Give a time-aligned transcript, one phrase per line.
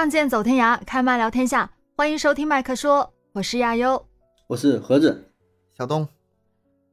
[0.00, 1.70] 仗剑走天涯，开麦聊天下。
[1.94, 4.02] 欢迎收听麦克说，我是亚优，
[4.46, 5.30] 我是盒子，
[5.76, 6.08] 小东。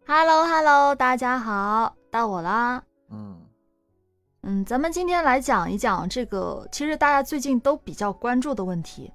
[0.05, 2.83] Hello Hello，大家好，到我啦。
[3.09, 3.39] 嗯
[4.41, 9.09] 嗯，咱们今天来讲一讲这个，其实大家最近都比较关注的问题。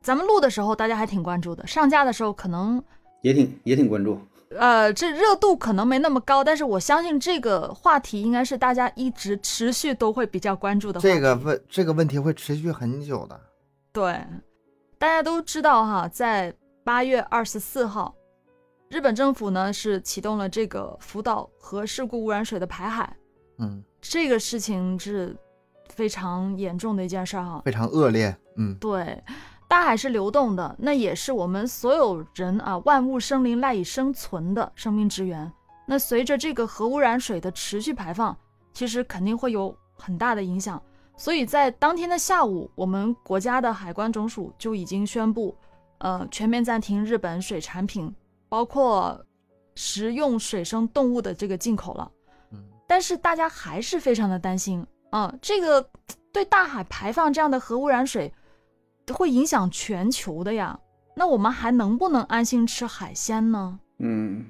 [0.00, 2.80] 咱们录的时候大家还挺关注的，上架的时候可能
[3.22, 4.16] 也挺也挺关注。
[4.56, 10.98] 呃，这热度可能没那么高，但是我相信这个话题应该是大家一直持续都会比较关注的。
[11.00, 13.38] 这个问这个问题会持续很久的。
[13.92, 14.24] 对，
[14.98, 18.14] 大家都知道哈，在八月二十四号，
[18.88, 23.14] 日本政府呢是启动了这个福岛核事故污染水的排海。
[23.58, 25.36] 嗯，这个事情是
[25.90, 28.34] 非常严重的一件事哈，非常恶劣。
[28.56, 29.22] 嗯，对。
[29.68, 35.52] 大海是流动的，那也是我们所有人啊，万物生灵赖以生存的生命之源。
[35.86, 38.34] 那随着这个核污染水的持续排放，
[38.72, 40.82] 其实肯定会有很大的影响。
[41.18, 45.54] 所以在当天的下午，我们国家的海关总署就已经宣布，
[45.98, 48.14] 呃，全面暂停日本水产品，
[48.48, 49.22] 包括
[49.74, 52.10] 食用水生动物的这个进口了。
[52.52, 55.86] 嗯，但是大家还是非常的担心啊，这个
[56.32, 58.32] 对大海排放这样的核污染水。
[59.14, 60.78] 会影响全球的呀，
[61.16, 63.78] 那我们还能不能安心吃海鲜呢？
[63.98, 64.44] 嗯，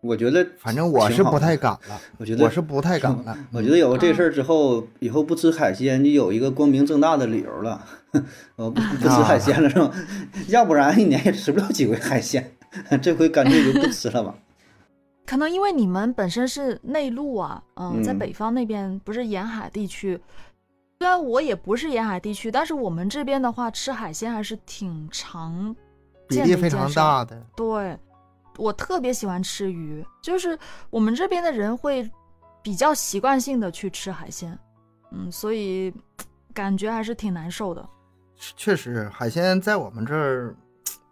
[0.00, 2.00] 我觉得反正我是不太敢了。
[2.18, 3.36] 我觉得我是不太敢了。
[3.52, 7.84] 我觉得有了这事儿之后，以后不吃海鲜就有一个光明正大的理由了。
[8.56, 9.90] 我不不吃海鲜了是吧？
[10.48, 12.52] 要不然一年也吃不了几回海鲜。
[13.02, 14.34] 这回干脆就不吃了吧。
[15.24, 20.20] 可能因为你们本身是内陆啊，嗯，在北方那边不是沿海地区。
[21.02, 25.74] 虽然我也不是沿海地区，但是我们这边的话，吃海鲜还是挺常
[26.28, 27.44] 比例非常大的。
[27.56, 27.98] 对，
[28.56, 30.56] 我特别喜欢吃鱼，就是
[30.90, 32.08] 我们这边的人会
[32.62, 34.56] 比较习惯性的去吃海鲜，
[35.10, 35.92] 嗯，所以
[36.54, 37.84] 感觉还是挺难受的。
[38.36, 40.54] 确实，海鲜在我们这儿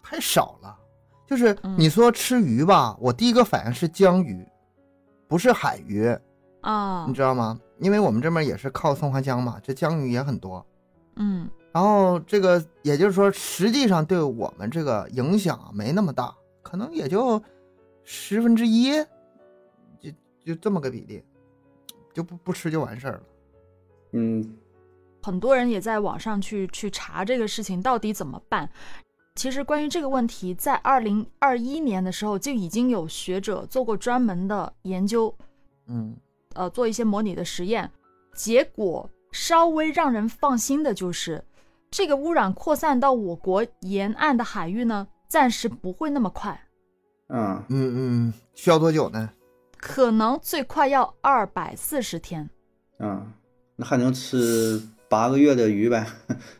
[0.05, 0.79] 太少了。
[1.27, 4.47] 就是你说吃鱼吧，我第一个反应是江鱼，
[5.27, 6.17] 不是海鱼
[6.61, 7.59] 啊，你知道吗？
[7.79, 10.65] 因为我们这边也是靠松花江嘛，这江鱼也很多，
[11.17, 17.43] 嗯，然后这个也就是说，实际上对我们这个影响没那么大，可能也就
[18.05, 18.93] 十分之一，
[19.99, 20.11] 就
[20.45, 21.25] 就这么个比例，
[22.13, 23.23] 就不不吃就完事儿了。
[24.13, 24.57] 嗯，
[25.23, 28.69] 很多人也在网上去去查这个事情到底怎么办。
[29.37, 35.35] 其实关于这个问题，在二零二一年的时候就已经有学者做过专门的研究，
[35.87, 36.15] 嗯。
[36.55, 37.91] 呃，做一些模拟的实验，
[38.35, 41.45] 结果稍微让人放心的就是，
[41.91, 46.61] 这个污染扩散到我国沿岸的海域呢，暂时不会那么快。
[47.29, 47.95] 嗯嗯
[48.29, 49.31] 嗯，需要多久呢？
[49.79, 52.49] 可能最快要二百四十天。
[52.99, 53.33] 嗯，
[53.77, 56.05] 那还能吃八个月的鱼呗？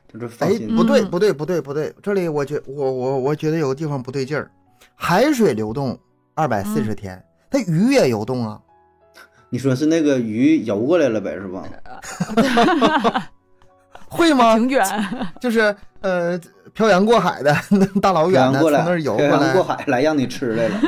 [0.09, 4.51] 就是哎，不对不对不对不对，这里我觉我我我觉得有个地方不对劲儿，
[4.95, 5.99] 海水流动
[6.35, 8.63] 二百四十天，它鱼也游动啊。
[9.51, 11.65] 你说是那个鱼游过来了呗，是吧？
[14.09, 14.55] 会吗？
[14.57, 14.85] 挺远，
[15.41, 16.41] 就是呃，
[16.73, 17.55] 漂洋过海的，
[18.01, 20.81] 大老远的从那儿游过来，漂洋过海来让你吃来了。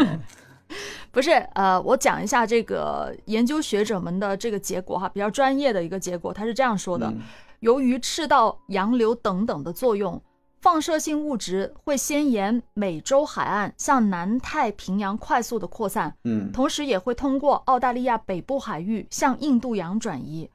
[1.12, 7.12] 不是，呃，我讲一下这个研究学者们的这个结果哈，比较专业的一个结果，他是这样说的：
[7.60, 10.20] 由于赤道洋流等等的作用。
[10.62, 20.48] 放射性物质会先沿美洲海岸向南太平洋快速的扩散，嗯，同时也会通过澳大利亚北部海域向印度洋转移。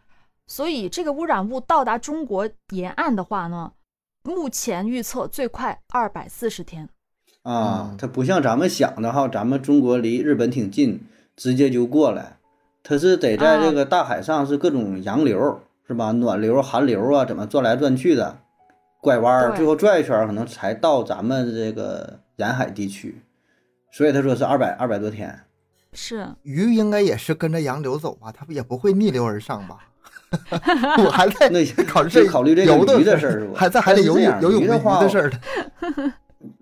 [0.48, 3.74] 所以这个污染物到达中国沿岸的话呢，
[4.24, 6.88] 目前预测最快二百四十天。
[7.44, 11.02] 啊，它不像咱们想的哈，咱们中国离日本挺近，
[11.36, 12.38] 直接就过来，
[12.82, 16.14] 它是得在这个大海上是各种洋流，是吧？
[16.14, 18.40] 暖流、寒流啊，怎么转来转去的？
[19.08, 23.22] 拐弯儿，最后转一圈，可能才到咱们这个沿海地区，
[23.90, 25.34] 所以他说是二百二百多天。
[25.94, 28.34] 是鱼应该也是跟着洋流走吧？
[28.38, 29.88] 它也不会逆流而上吧？
[31.06, 33.54] 我还在那考虑这考虑这个鱼的事儿，是吧？
[33.56, 35.32] 还在还得游泳游泳的鱼的事儿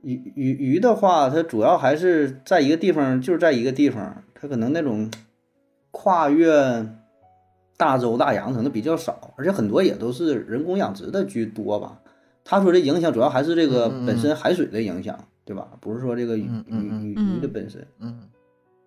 [0.03, 5.09] 鱼鱼鱼的话，它主要还是在一个地方，就是在一个地方，它可能那种
[5.89, 6.86] 跨越
[7.75, 12.00] 大洲大洋可能比较少，而且很多也都是人工养殖的居多吧。
[12.47, 15.68] 他说这影响主要还是这个本身海水的影响，对吧？
[15.81, 17.86] 不是说这个鱼鱼鱼鱼的本身。
[18.00, 18.30] 嗯，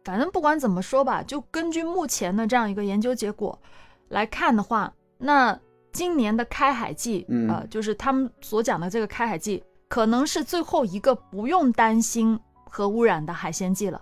[0.05, 3.58] 反正不管怎么说吧，就根据目前的这样一个研究结果
[4.08, 5.58] 来看的话，那
[5.93, 12.38] 今年的开海季，呃，就是他们所讲的这个开海季，可能是最后一个不用担心
[12.70, 14.00] 核污染的海鲜季了。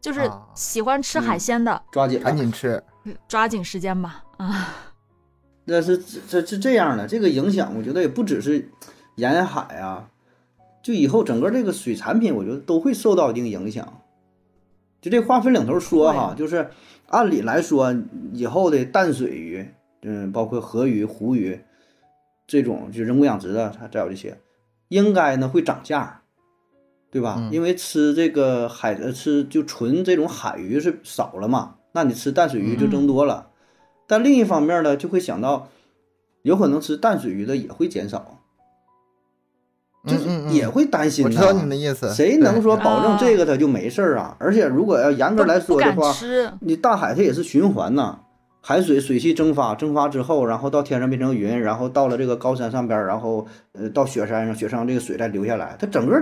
[0.00, 2.80] 就是喜欢吃海鲜的，抓紧赶紧吃，
[3.26, 4.22] 抓紧时间吧。
[4.36, 4.74] 啊。
[5.70, 8.66] 那是这这这样的，这个影响我觉得也不只是
[9.18, 10.08] 沿海啊，
[10.82, 14.00] 就以后整个这个水产品，我觉得都会受到一定影响。
[15.00, 16.70] 就这话分两头说哈，就是
[17.08, 17.94] 按理来说，
[18.32, 19.68] 以后的淡水鱼，
[20.02, 21.60] 嗯，包括河鱼、湖鱼
[22.46, 24.38] 这种就人工养殖的，它再有这些，
[24.88, 26.22] 应该呢会涨价，
[27.10, 27.36] 对吧？
[27.38, 33.50] 嗯因为吃这个海呃吃就纯这种海鱼是少了嘛，那你吃淡水鱼就增多了。
[34.06, 35.68] 但另一方面呢，就会想到，
[36.42, 38.37] 有可能吃淡水鱼的也会减少，
[40.08, 40.16] 就
[40.50, 41.30] 也会担心呐。
[41.30, 42.12] 我知道你的意思。
[42.12, 44.34] 谁能说保证这个它就没事儿啊？
[44.40, 46.12] 而且如果要严格来说的话，
[46.60, 48.18] 你大海它也是循环呐，
[48.60, 56.20] 海水水汽蒸发，蒸发之后，然后到天上变成云，然后到了这个高山上边儿，然后呃到雪山上，雪山上这个水再流下来，它整个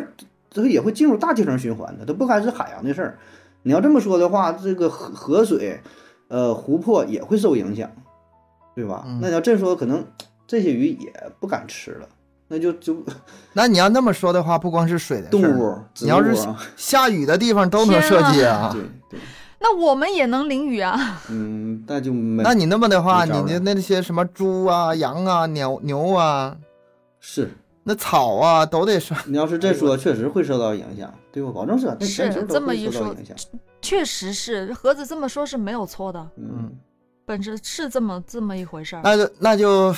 [0.50, 3.18] 这个也会进入大气层循环的，它不该是海洋的事儿。
[3.62, 5.80] 你要这么说的话，这个河河水，
[6.28, 7.90] 呃湖泊也会受影响，
[8.74, 9.04] 对吧？
[9.06, 10.04] 嗯那你要这说，可能
[10.46, 12.08] 这些鱼也不敢吃了，
[12.48, 12.96] 那就就
[13.54, 16.34] 那你要那么说的话，不光是水的动事物，植你要是
[16.76, 18.70] 下雨的地方都能设计啊。
[18.74, 19.20] 对对，
[19.58, 21.20] 那我们也能淋雨啊。
[21.30, 26.56] 嗯，那就没那你那么的话，你的那些什么猪啊、羊啊、牛牛啊，
[27.18, 27.50] 是
[27.82, 29.16] 那草啊，都得上。
[29.26, 31.52] 你要是这说，确实会受到影响，对我？
[31.52, 31.96] 保证是，
[32.32, 33.14] 是这么一说。
[33.82, 36.72] 确实是，盒子这么说是没有错的，嗯，
[37.24, 39.02] 本质是这么这么一回事儿。
[39.04, 39.94] 那就那就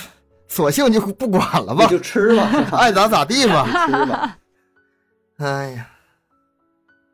[0.49, 3.87] 索性就不管了吧，就吃吧， 爱咋咋地吧。
[3.87, 4.39] 吃吧。
[5.37, 5.89] 哎呀，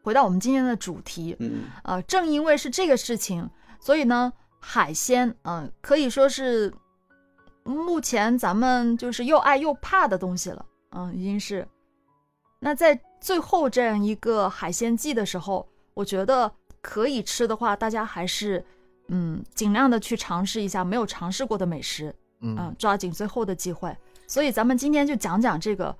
[0.02, 3.50] 回到我们今天的主题，嗯呃，正因为是这个事情，
[3.80, 6.72] 所以呢，海鲜，嗯、可以说是
[7.64, 11.66] 目前咱们就是又爱又怕的东西了，嗯、已经是。
[12.60, 18.64] 那在最后这样一个海鲜季的时候，我觉得可以吃的话，大家还是
[19.08, 23.96] 嗯尽量的去尝试一下没有尝试过的美食，嗯、嗯，抓紧最后的机会。
[24.26, 25.96] 所以咱们今天就讲讲这个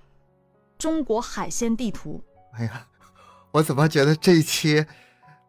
[0.79, 2.23] 中国海鲜地图。
[2.53, 2.87] 哎呀，
[3.51, 4.87] 我怎么觉得这一期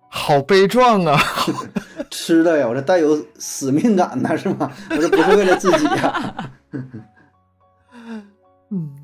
[0.09, 1.19] 好悲壮啊？
[2.09, 4.71] 吃的呀，我这带有使命感呢，是吗？
[4.89, 6.51] 我这不是为了自己呀。
[8.71, 8.95] 嗯，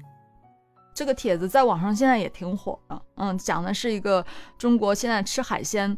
[0.93, 4.25] 这个帖子在网上现在也挺火的，嗯，讲的是一个
[4.57, 5.97] 中国现在吃海鲜、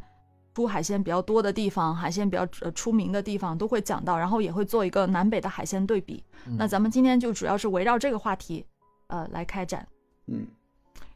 [0.56, 6.24] 出海鲜比较多的地方，海鲜比较呃出名的地方都会讲到，然后也会做一个南北的海鲜对比。
[6.58, 8.66] 那咱们今天就主要是围绕这个话题，
[9.08, 9.88] 呃，来开展，
[10.28, 10.46] 嗯，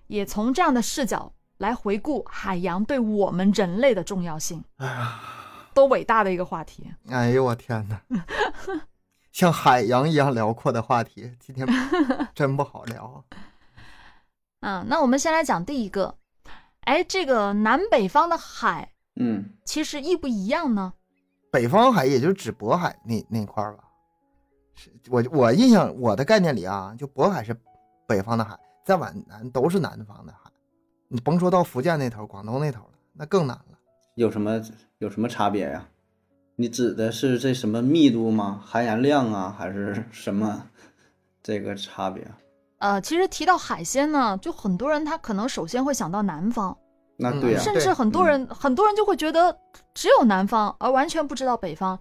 [0.08, 5.20] 也从这样的视角来回顾海洋对我们人类的重要性，哎呀，
[5.74, 6.92] 多伟大的一个话题。
[7.10, 8.02] 哎呦我天哪！
[9.32, 11.68] 像海洋一样辽阔的话题，今天
[12.34, 13.18] 真不好聊啊。
[14.62, 16.18] 嗯，那我们先来讲第一个，
[16.82, 20.94] 哎，这个南北方的海嗯，其实一不一样呢？
[21.52, 23.84] 北方海也就指渤海那那块儿吧。
[24.76, 27.56] 是我我印象我的概念里啊，就渤海是
[28.08, 30.52] 北方的海，再往南都是南方的海。
[31.08, 33.78] 你甭说到福建那头、广东那头了，那更难了。
[34.16, 34.62] 有什么
[35.00, 35.88] 有什么差别呀？
[36.58, 38.62] 你指的是这什么密度吗？
[38.66, 40.68] 含盐量啊，还是什么
[41.42, 42.28] 这个差别？
[42.80, 46.87] 呃，其实提到海鲜呢，就很多人他可能首先会想到南方，嗯
[47.18, 49.58] 那对呀、甚至很多人、很多人就会觉得
[49.94, 52.00] 只有南方，而完全不知道北方。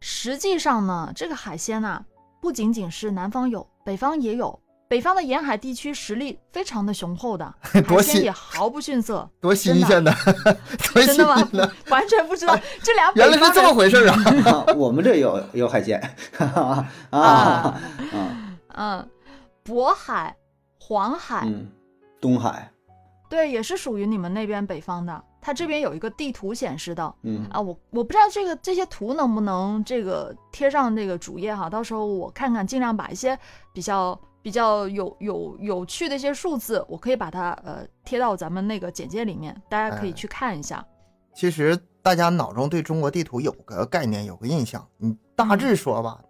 [0.00, 2.02] 实际上呢，这个海鲜呐、
[2.40, 4.58] 不仅仅是南方有，北方也有。
[4.86, 10.14] 北方的沿海地区实力非常的雄厚的， 海鲜也毫不逊色， 多新鲜的，
[10.92, 11.24] 多新真的
[11.66, 11.72] 吗？
[11.88, 14.14] 完全不知道这俩北原来是这么，回事啊！
[14.44, 15.98] 啊我们这有有海鲜，
[16.36, 17.20] 哈哈啊啊
[18.12, 18.30] 啊，
[18.76, 19.08] 嗯，
[19.64, 20.36] 渤海、
[20.78, 21.66] 黄海，嗯，
[22.20, 22.70] 东海，
[23.34, 25.20] 对，也是属于你们那边北方的。
[25.40, 33.36] 它这边有一个地图显示的，嗯啊，我我不知道这个这些图能不能这个贴上这个主页哈，到时候我看看，尽量把一些
[33.72, 40.86] 比较比较有有有趣的一些数字，我可以把它呃贴到咱们那个简介里面，大家可以哎去看一下。
[41.34, 44.86] 其实大家脑中对中国地图有个概念，有个印象。
[44.96, 46.20] 你大致说吧，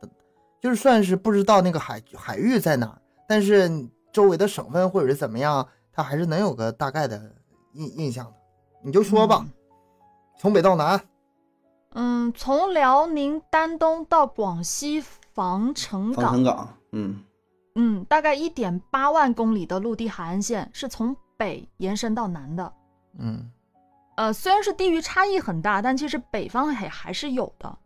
[0.62, 3.70] 就是算是不知道那个海海域在哪，但是
[4.12, 7.34] 周围的省份或者是怎么样，它还是能有个大概的
[7.72, 8.34] 印印象的。
[8.82, 9.46] 你就说吧，
[10.38, 11.00] 从北到南，
[11.92, 17.24] 嗯，从辽宁丹东到广西防城防港，城港，嗯
[17.76, 22.72] 嗯，大概一点八万公里的陆地海岸线是从北延伸到南的。
[23.18, 23.50] 嗯
[24.16, 27.78] 呃，虽然是地域差异很大，但其实北方还还是有的。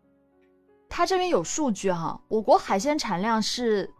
[0.90, 3.90] 它这边有数据哈，我国海鲜产量是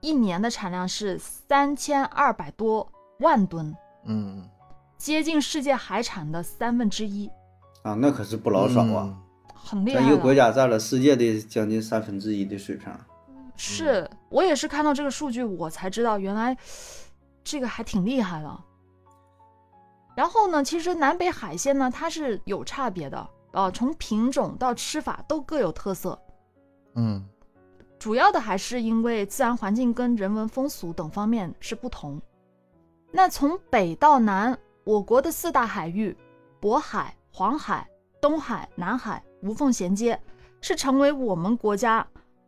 [0.00, 2.90] 一年的产量是三千二百多
[3.20, 3.74] 万吨，
[4.04, 4.48] 嗯，
[4.98, 7.30] 接近世界海产的三分之一，
[7.82, 9.16] 啊，那可是不老少啊，
[9.54, 10.34] 很厉害一个国。
[10.34, 12.92] 家占了世界的将近三分之一的水平，
[13.56, 16.56] 是我也是看到这个数据，我才知道原来
[17.44, 18.60] 这个还挺厉害的。
[20.16, 26.18] 然后呢，其实南北海鲜呢，它是有差别的，呃，从品种到吃法都各有特色。
[26.94, 27.24] 嗯
[27.98, 32.20] 主要的还是因为自然环境跟人文风俗等方面是不同。
[33.12, 36.16] 那从北到南，我国的四大海域——
[36.60, 37.88] 渤海、黄海、
[38.20, 40.18] 东海、南海——无缝衔接，
[40.60, 42.06] 是成为我们国家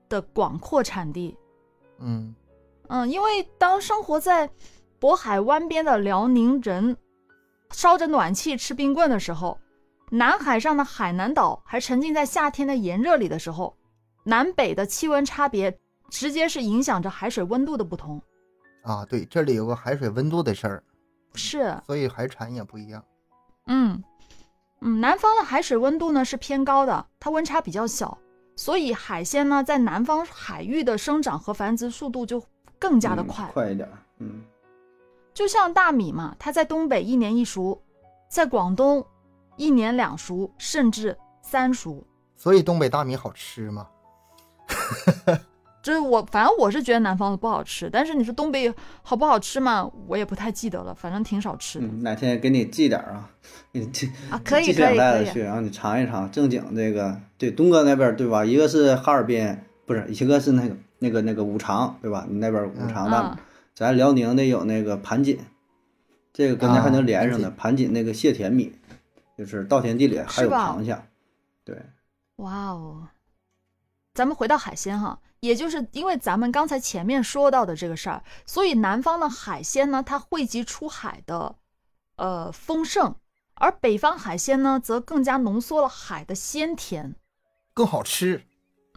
[0.08, 1.36] 的广阔产地。
[1.98, 2.34] 嗯
[2.88, 4.48] 嗯，因为当生活在
[5.00, 6.96] 渤海湾边的辽宁人
[7.70, 9.58] 烧着暖气吃冰棍的时候，
[10.10, 13.76] 南海上的海南岛还沉浸在夏天的炎热里的时候，
[14.24, 15.76] 南北的气温差别
[16.08, 18.22] 直接是影响着海水温度的不同。
[18.82, 20.82] 啊，对，这里有个海水温度的事儿，
[21.34, 23.04] 是，所以海产也不一样。
[23.66, 24.02] 嗯
[24.80, 28.18] 嗯，南方的海水温度呢是偏高的，它温差比较小，
[28.56, 32.42] 所以海鲜呢在南方海域的生长和繁殖速度就
[32.78, 33.50] 更加的嗯快。
[33.52, 34.42] 快一点，嗯
[35.32, 37.80] 就像大米嘛，它在东北一年一熟，
[38.28, 39.06] 在广东
[39.56, 42.04] 一年两熟，甚至三熟。
[42.36, 43.88] 所以东北大米好吃嘛？
[45.82, 48.72] 就是我，反正我是觉得南方的不好吃，但是你说东北
[49.02, 53.28] 好不好吃嘛，我也不太记得了，反正挺少吃的、嗯，哪天给你寄点儿啊，
[53.72, 54.40] 你寄啊。
[54.44, 57.20] 可以寄两袋子去，然后你尝一尝正经这个。
[57.36, 58.44] 对，东哥那边儿对吧？
[58.44, 62.24] 一个是哈尔滨，不是，一个是那个那个那个五常对吧？
[62.28, 63.38] 你那边儿五常的，嗯
[63.74, 65.38] 咱辽宁的有那个盘锦，
[66.32, 67.48] 这个跟那还能连上的。
[67.48, 68.72] 啊盘锦那个蟹田米，
[69.36, 70.96] 就是稻田地里还有螃蟹，
[71.64, 71.76] 对，
[72.36, 73.08] 哇哦！
[74.14, 81.56] 咱们回到海鲜哈，也就是因为咱们刚才前面说到的这个事儿，所以南方的海鲜呢，它汇集出海的
[82.14, 83.12] 呃丰盛，
[83.54, 87.16] 而北方海鲜呢，则更加浓缩了海的鲜甜。
[87.74, 88.40] 更好吃，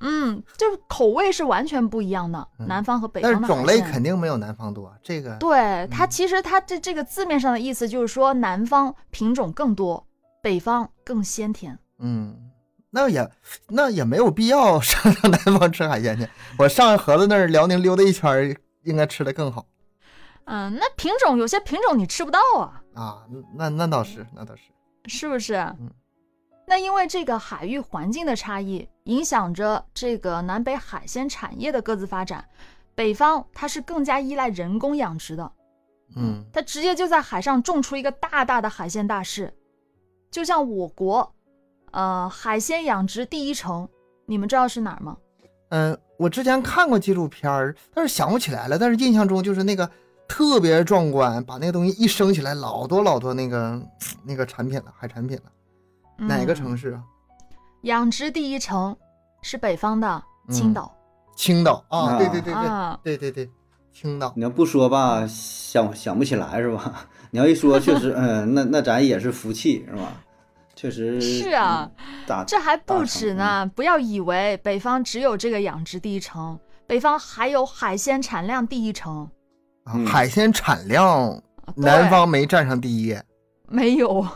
[0.02, 4.96] 嗯，就是口味是完全不一样的，嗯南方和北方的海是种类肯定没有南方多。
[5.02, 10.06] 这个对它嗯其实它这这个字面上的意思就是说，南方品种更多，
[10.44, 11.80] 北方更鲜甜。
[11.98, 12.52] 嗯，
[12.96, 13.30] 那也
[13.68, 16.26] 那也没有必要上上南方吃海鲜去。
[16.58, 19.66] 我上盒子那儿辽宁溜达一圈，应该吃的更好
[20.46, 23.26] 嗯，那品种有些品种你吃不到啊，啊。
[23.54, 24.62] 那那倒是，那倒是。
[25.08, 25.56] 是不是？
[25.56, 25.92] 嗯。
[26.66, 32.46] 那因为这个海域环境的差异，影响着这个南北海鲜产业的各自发展。
[32.96, 35.52] 北方它是更加依赖人工养殖的，
[36.16, 39.54] 嗯它直接就在海上种出一个大大的海鲜大市，
[40.32, 41.35] 就像我国，
[41.96, 43.88] 呃，海鲜养殖第一城，
[44.26, 45.16] 你们知道是哪儿吗？
[45.70, 48.78] 嗯，我之前看过纪录片儿，但是想不起来了。
[48.78, 49.90] 但是印象中就是那个
[50.28, 53.82] 特别壮观，把那个东西一升起来，老多老多那个
[54.26, 55.44] 那个产品了，海产品了。
[56.18, 57.04] 哪个嗯城市啊？
[57.84, 58.94] 养殖第一城
[59.42, 60.96] 是北方的青嗯岛、
[61.38, 63.50] 青岛啊，啊对对对对啊，对对对，
[63.94, 64.34] 青岛。
[64.36, 67.08] 你要不说吧，想想不起来是吧？
[67.32, 70.12] 你要一说， 确实，嗯，那那咱也是福气是吧？
[70.86, 71.90] 确实是啊，
[72.28, 73.66] 大这还不止呢！
[73.76, 79.28] 不要以为北方只有这个养殖第一城，北方还有海鲜产量第一城。
[80.06, 83.18] 海鲜产量，啊南方没占上第一，
[83.68, 84.28] 没有，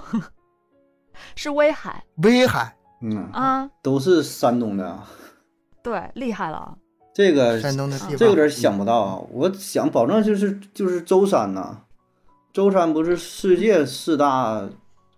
[1.35, 5.07] 是威海威海、嗯，啊，都是山东的啊。
[5.83, 6.75] 对，厉害了啊！
[7.13, 9.21] 这个山东的地方，这有点想不到啊！
[9.31, 11.77] 我想保证就是就是舟山呐，
[12.51, 14.67] 舟山不是世界四大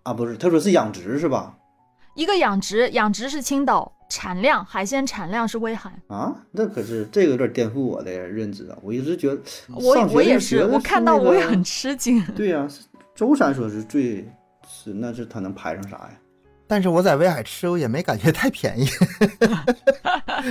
[0.02, 0.12] 啊？
[0.12, 1.54] 不是，他说是养殖是吧？
[2.14, 5.90] 一个养殖，养殖是青岛，产量海鲜产量是威海。
[6.08, 8.76] 啊，那可是这个有点颠覆我的认知啊！
[8.82, 12.22] 我一直觉得我我也，是我看到我也很吃惊。
[12.36, 12.82] 对呀、是
[13.14, 14.28] 舟山说是最
[14.68, 16.10] 是那是他能排上啥呀？
[16.66, 18.86] 但是我在威海吃，我也没感觉太便宜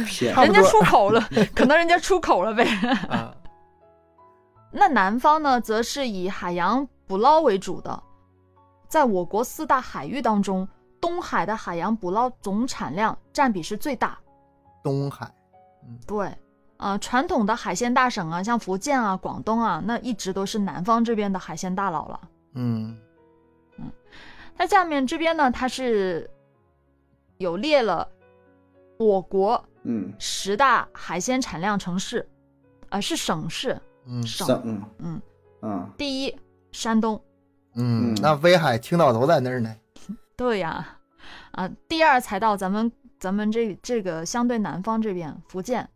[0.07, 2.63] 偏 差不多人家出口了，可能人家出口了呗。
[3.07, 3.31] 啊。
[4.73, 8.01] 那南方呢，则是以海洋捕捞为主的。
[8.91, 10.67] 在我国四大海域当中，
[10.99, 14.19] 东海的海洋捕捞总产量占比是最大。
[14.83, 15.33] 东海，
[15.87, 15.97] 嗯。
[16.05, 16.37] 对，
[16.75, 22.19] 啊，传统的海鲜大省啊，像福建啊、广东啊，那一直都是南方这边的海鲜大佬了。
[22.55, 22.99] 嗯。
[23.77, 23.89] 嗯
[24.57, 26.29] 它下面这边呢，它是
[27.37, 28.05] 有列了
[28.99, 30.11] 我国嗯。
[30.19, 32.29] 十大海鲜产量城市，
[32.89, 34.21] 啊、是省市，嗯。
[34.27, 34.45] 省。
[34.45, 35.21] 省嗯。
[35.61, 36.37] 嗯，啊第一
[36.73, 37.23] 山东，
[37.75, 39.75] 嗯嗯，那威海、青岛都在那儿呢。
[40.35, 40.99] 对呀，
[41.51, 45.89] 啊，第二才到咱们咱们这这个相对南方这边，福建，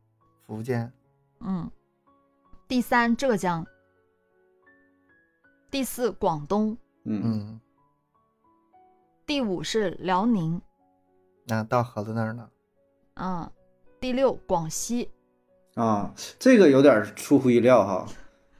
[0.45, 0.91] 福建，
[1.39, 1.69] 嗯，
[2.67, 3.65] 第三浙江，
[5.69, 7.21] 第四广东，嗯。
[7.23, 7.59] 嗯，
[9.25, 10.61] 第五是辽宁，
[11.45, 12.49] 那到盒子那儿呢。
[13.15, 13.51] 嗯，
[13.99, 15.09] 第六广西，
[15.73, 18.07] 啊，这个有点出乎意料哈。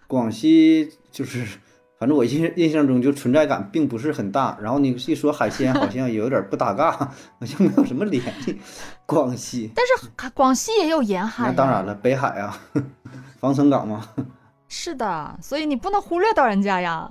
[0.07, 1.60] 广西就是，
[1.99, 4.57] 反正我印印象中就存在感并不是很大。
[4.61, 6.91] 然后你一说海鲜，好像有点不搭嘎，
[7.39, 8.59] 好像没有什么联系。
[9.05, 12.57] 广西，但是广西也有沿海呀，那当然了，北海啊，
[13.39, 14.09] 防城港嘛。
[14.67, 17.09] 是的，所以你不能忽略到人家呀。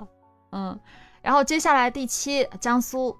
[0.50, 0.78] 嗯，
[1.22, 3.16] 然后接下来第七江苏，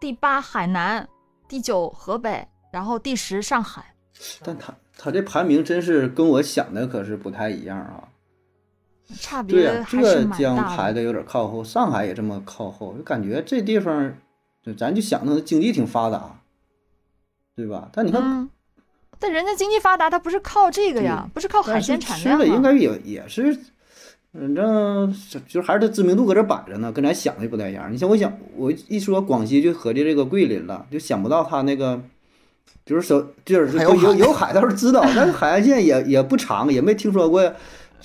[0.00, 1.06] 第八海南，
[1.48, 3.84] 第九河北，然后第十上海。
[4.42, 8.08] 但他他这排名真是跟我想的可是不太一样啊。
[9.20, 10.76] 差对呀、别还是浙江蛮大的。
[10.76, 14.14] 排的有点靠后，上海也这么靠后，就感觉这地方，
[14.64, 16.40] 就咱就想着经济挺发达，
[17.54, 17.88] 对吧？
[17.92, 18.50] 但你看，嗯，
[19.18, 22.60] 但人家经济发达，它不是靠这个呀，不是靠海鲜产量吃的应啊。
[22.62, 23.54] 该也也是，
[24.32, 27.92] 反正就就还是它知名度搁这摆着呢，跟咱想的不太一样。
[27.92, 32.02] 你像我想，我一说广西就合计这个桂林了，就想不到它那个。
[32.84, 37.52] 就是说，就是有有海倒是知道，但是海岸线也也不长，也没听说过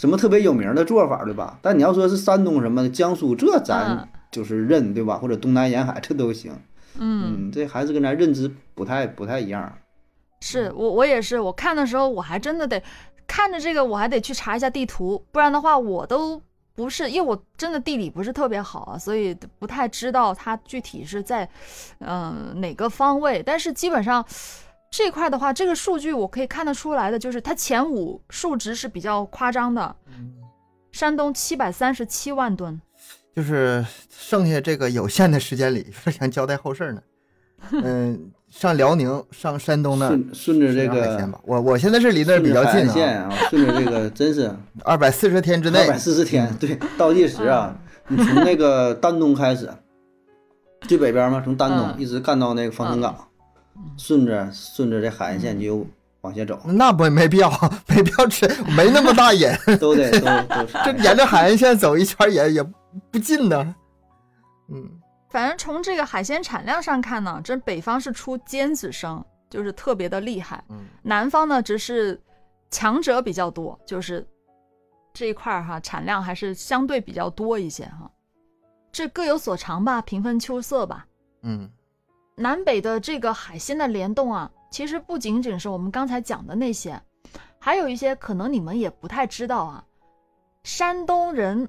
[0.02, 1.60] 什么特别有名的做法，对吧？
[1.62, 5.20] 但你要说是山东什么的、江苏，这咱嗯就是认，对吧？
[5.20, 6.52] 或者东南沿海这都行。
[6.96, 9.72] 嗯，嗯，这还是跟咱认知不太不太一样。
[10.40, 12.82] 是我我也是，我看的时候我还真的得
[13.28, 16.42] 看着这个，我还得去查一下地图，不然的话我都
[16.74, 21.48] 不是，因为我真的地理不是特别好啊，所以不太知道它具体是在
[22.00, 23.44] 嗯、呃哪个方位。
[23.46, 24.26] 但是基本上
[24.92, 29.96] 这块的话，这个数据我可以看得出来的，就是它前五数值是比较夸张的。
[30.92, 32.80] 山东七百三十七万吨，
[33.34, 37.02] 就是 剩下这个有限的时间里，是想交代后事儿呢。
[37.72, 41.30] 嗯，上辽宁、上山东呢顺顺着这个。
[41.46, 47.74] 我我现在是离那儿比较近啊，啊，顺着这个 真是二百四十天之内二百四十天，对，倒计时啊，
[48.10, 49.70] 你从那个丹东开始，
[50.82, 53.16] 最北边嘛，从丹东嗯一直干到那个防城港，
[53.98, 55.86] 顺着顺着这海岸线就
[56.22, 57.50] 往下走，那不没必要，
[57.88, 59.50] 没必要吃，没那么大瘾。
[59.80, 62.64] 都得 都都是这沿着海岸线走一圈也也
[63.10, 63.76] 不近呢。
[64.70, 64.90] 嗯，
[65.30, 70.64] 反正从这个海鲜产量上看呢，这北方是出尖子生，就是特别的厉害。
[70.70, 72.20] 嗯，南方呢，只是
[72.70, 74.26] 强者比较多，就是
[75.14, 78.10] 这一块儿哈，产量还是相对比较多一些哈。
[78.92, 81.06] 这各有所长吧，平分秋色吧。
[81.44, 81.70] 嗯，
[82.42, 87.02] 南北的这个海鲜的联动啊，其实不仅仅是我们刚才讲的那些，
[87.60, 89.84] 还有一些可能你们也不太知道啊。
[90.64, 91.68] 山东人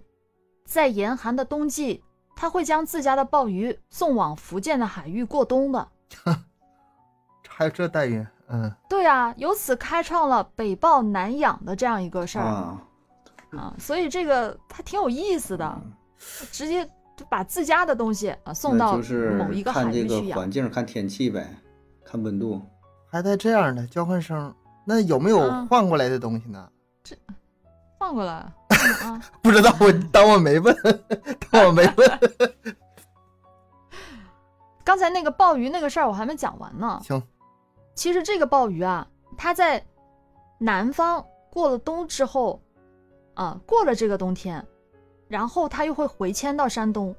[0.65, 2.03] 在严寒的冬季，
[2.35, 5.89] 他会将自家的鲍鱼送往福建的海域过冬的。
[7.49, 12.83] 还有这待遇，嗯，对啊，由此开创了北鲍南养的这样一个事儿啊，
[13.51, 15.81] 啊，所以这个还挺有意思的，
[16.51, 20.39] 直接就把自家的东西啊送到就是某一个海看这个域去养。
[20.39, 21.49] 环境、看天气呗，
[22.05, 22.61] 看温度。
[23.11, 24.55] 还带这样的交换生，
[24.87, 26.71] 那有没有嗯换过来的东西呢？
[27.05, 27.17] 这
[27.99, 28.33] 换过来
[29.03, 30.75] 啊， 不知道，我当我没问，
[31.51, 32.21] 当我没问。
[34.85, 37.01] 刚才那个鲍鱼那个事儿我还没讲完呢。
[37.05, 37.23] 行，
[37.95, 39.07] 其实这个鲍鱼啊，
[39.37, 39.85] 它在
[40.59, 42.61] 南方过了冬之后，
[43.35, 44.67] 啊，过了这个冬天，
[45.33, 47.17] 然后他又会回迁到山东，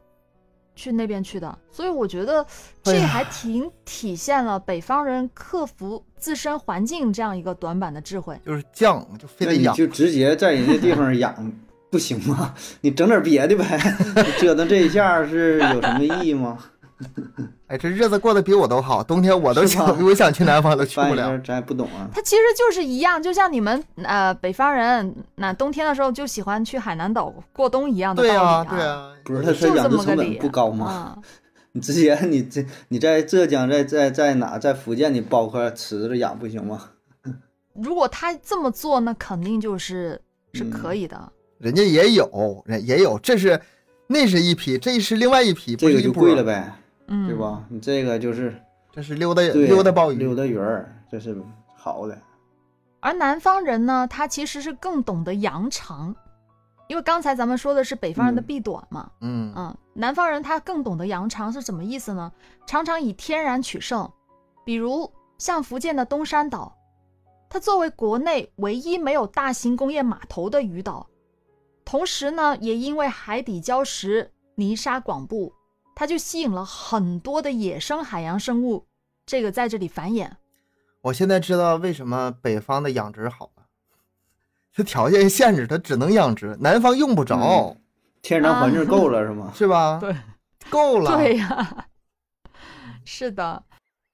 [0.75, 1.57] 去那边去的。
[1.71, 2.45] 所以我觉得
[2.83, 8.39] 这还挺体现了北方人克服自身环境这样一个短板的智慧。
[8.45, 9.75] 就是犟，就非得养。
[9.75, 11.51] 就直接在人家地方养
[11.89, 12.53] 不行吗？
[12.81, 13.79] 你整点别的呗，
[14.15, 16.59] 你折腾这一下是有什么意义吗？
[17.67, 21.37] 哎，这日子过得比我都好，冬天我都想，我想去南方都去不了。
[21.45, 22.09] 咱也不懂啊。
[22.13, 28.67] 它其实就是一样，就像你们呃北方人那冬天的时候就喜欢去海南岛过冬一样的道理对呀、啊。
[28.69, 30.85] 对呀、不是他就他养这么个理殖成本不高吗？
[30.85, 31.17] 啊
[31.75, 36.89] 你直接你这你在浙江在在在哪在福建你包块池子养不行吗？
[37.73, 40.21] 如果他这么做，那肯定就是
[40.53, 41.31] 是嗯可以的。
[41.57, 43.59] 人家也有，人也有，这是
[44.05, 46.71] 那是一批，这是另外一批，这个就贵了呗，
[47.07, 47.35] 嗯，对？
[47.35, 47.63] 吧？
[47.69, 48.55] 你这个就是
[48.91, 51.35] 这是溜达溜达鲍鱼，溜达鱼儿，这是
[51.75, 52.17] 好的。
[52.99, 56.15] 而南方人呢，他其实是更懂得扬长，
[56.87, 62.31] 因为刚才咱们说的是北方人的嗯避短嘛，嗯，嗯，南方人他更懂得扬长是什么意思呢？
[62.65, 64.09] 常常以天然取胜，
[64.63, 66.73] 比如像福建的东山岛，
[67.49, 71.05] 它作为国内唯一没有大型工业码头的渔岛，
[71.83, 75.51] 同时呢，也因为海底礁石、泥沙广布，
[75.95, 78.85] 它就吸引了很多的野生海洋生物，
[79.25, 80.29] 这个在这里繁衍。
[81.01, 83.63] 我现在知道为什么北方的养殖好了，
[84.73, 87.77] 这条件限制，它只能养殖，南方用不着，嗯
[88.21, 89.51] 天然环境够了是吗？
[89.53, 89.97] 是吧？
[89.99, 90.15] 对，
[90.69, 91.11] 够了。
[91.17, 91.87] 对呀、
[93.03, 93.63] 是的。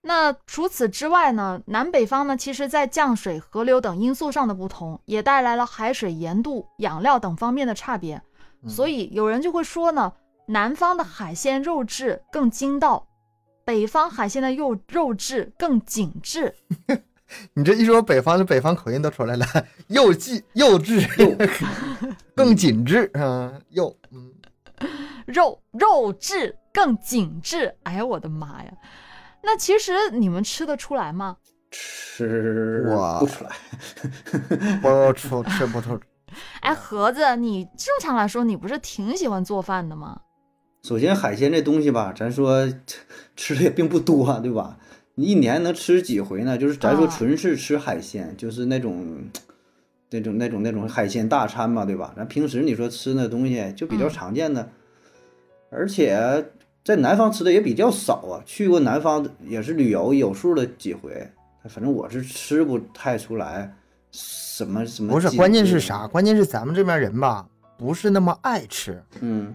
[0.01, 8.15] 那除此之外呢，南北方呢，其实在降水、河流等因素上的不同，也带来了海水盐度、养料等方面的差别。
[8.63, 10.11] 嗯所以有人就会说呢，
[10.49, 13.07] 南方的海鲜肉质更筋道，
[13.63, 16.55] 北方海鲜的肉肉质更紧致。
[17.53, 19.45] 你这一说北方的北方口音都出来了，
[19.89, 21.07] 又细又质
[22.35, 24.33] 更紧致，嗯，又嗯，
[25.27, 27.71] 肉肉质更紧致。
[27.83, 28.73] 哎呀，我的妈呀！
[29.43, 31.37] 那其实你们吃得出来吗？
[31.69, 33.51] 吃哇不出来。
[34.81, 35.99] 不出吃不出，
[36.61, 40.19] 哎，盒子，你正常来说，你不是挺喜欢做饭的吗？
[40.81, 42.67] 首先，海鲜这东西吧，咱说
[43.35, 44.77] 吃的也并不多，对吧？
[45.15, 46.57] 你一年能吃几回呢？
[46.57, 49.29] 就是咱说啊纯是吃海鲜，就是那种
[50.09, 52.13] 那种那种那种海鲜大餐嘛，对吧？
[52.15, 54.69] 咱平时你说吃那东西就比较嗯常见的，
[55.69, 56.45] 而且
[56.85, 58.41] 在南方吃的也比较少啊。
[58.45, 61.29] 去过南方也是旅游有数的几回，
[61.65, 63.75] 反正我是吃不太出来
[64.11, 65.11] 什么什么。
[65.13, 66.07] 不是，关键是啥？？
[66.07, 67.45] 关键是咱们这边人吧，
[67.77, 69.53] 不是那么爱吃，嗯，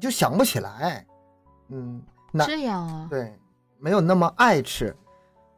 [0.00, 1.06] 就想不起来，
[1.68, 3.38] 嗯，那这样啊，对，
[3.78, 4.94] 没有那么爱吃。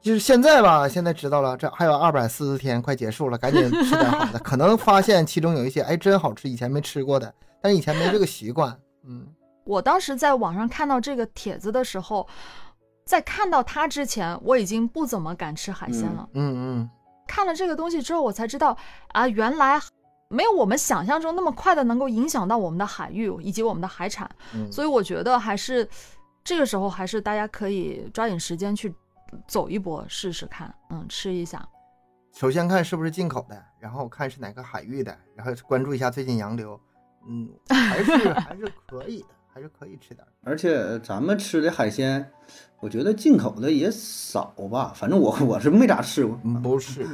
[0.00, 4.38] 就是现在吧，现在知道了，这还有二百四十天快结束了，赶紧吃点好的。
[4.38, 8.78] 可能发现其中有一些，哎，真好吃，以前没吃过的，但是以前没这个习惯。
[9.04, 9.26] 嗯，
[9.64, 12.26] 我当时在网上看到这个帖子的时候，
[13.04, 16.52] 在看到它之前，我已经不怎么敢吃海鲜了嗯了。
[16.54, 16.90] 嗯
[17.26, 18.74] 看了这个东西之后，我才知道
[19.08, 19.78] 啊，原来
[20.28, 24.30] 没有我们想象中那么快的能够影响到我们的海域以及我们的海产。
[24.54, 25.88] 嗯，所以我觉得还是
[26.44, 28.94] 这个时候，还是大家可以抓紧时间去
[29.46, 31.66] 走一波试试看，嗯，吃一下。
[32.34, 36.78] 首先看是不是进口的，然后看是哪个海域的，然后关注一下最近洋流。
[37.26, 40.24] 嗯，还是 还是可以的，还是可以吃点。
[40.44, 42.30] 而且咱们吃的海鲜，
[42.80, 44.92] 我觉得进口的也少吧。
[44.94, 47.06] 反正我我是没咋吃过，嗯，不是，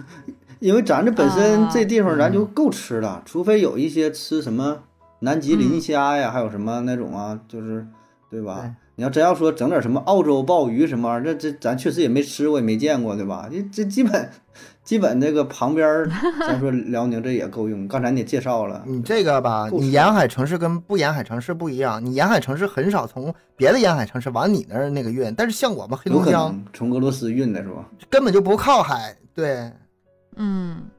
[0.65, 4.79] 因为咱这本身啊这地方咱就够吃了，除非有一些吃什么
[5.19, 7.87] 南极磷虾呀，还有什么那种啊，就是
[8.31, 8.61] 对吧？
[8.63, 13.47] 对你要真要说整点什么澳洲鲍鱼什么玩意儿，这这咱确实也没吃过，也没见过，对吧？
[13.53, 14.31] 这这基本
[14.83, 16.09] 基本那个旁边儿，
[16.41, 17.87] 咱说辽宁这也够用。
[17.87, 27.85] 刚才你也介绍了，你这个吧，你沿海城市跟不沿海城市不一样，你沿海城市很少从别的沿海城市往你那儿那个运，但是像我们黑有可龙江能从俄罗斯运的是吧？
[28.09, 29.71] 根本就不靠海，对，
[30.37, 30.91] 嗯，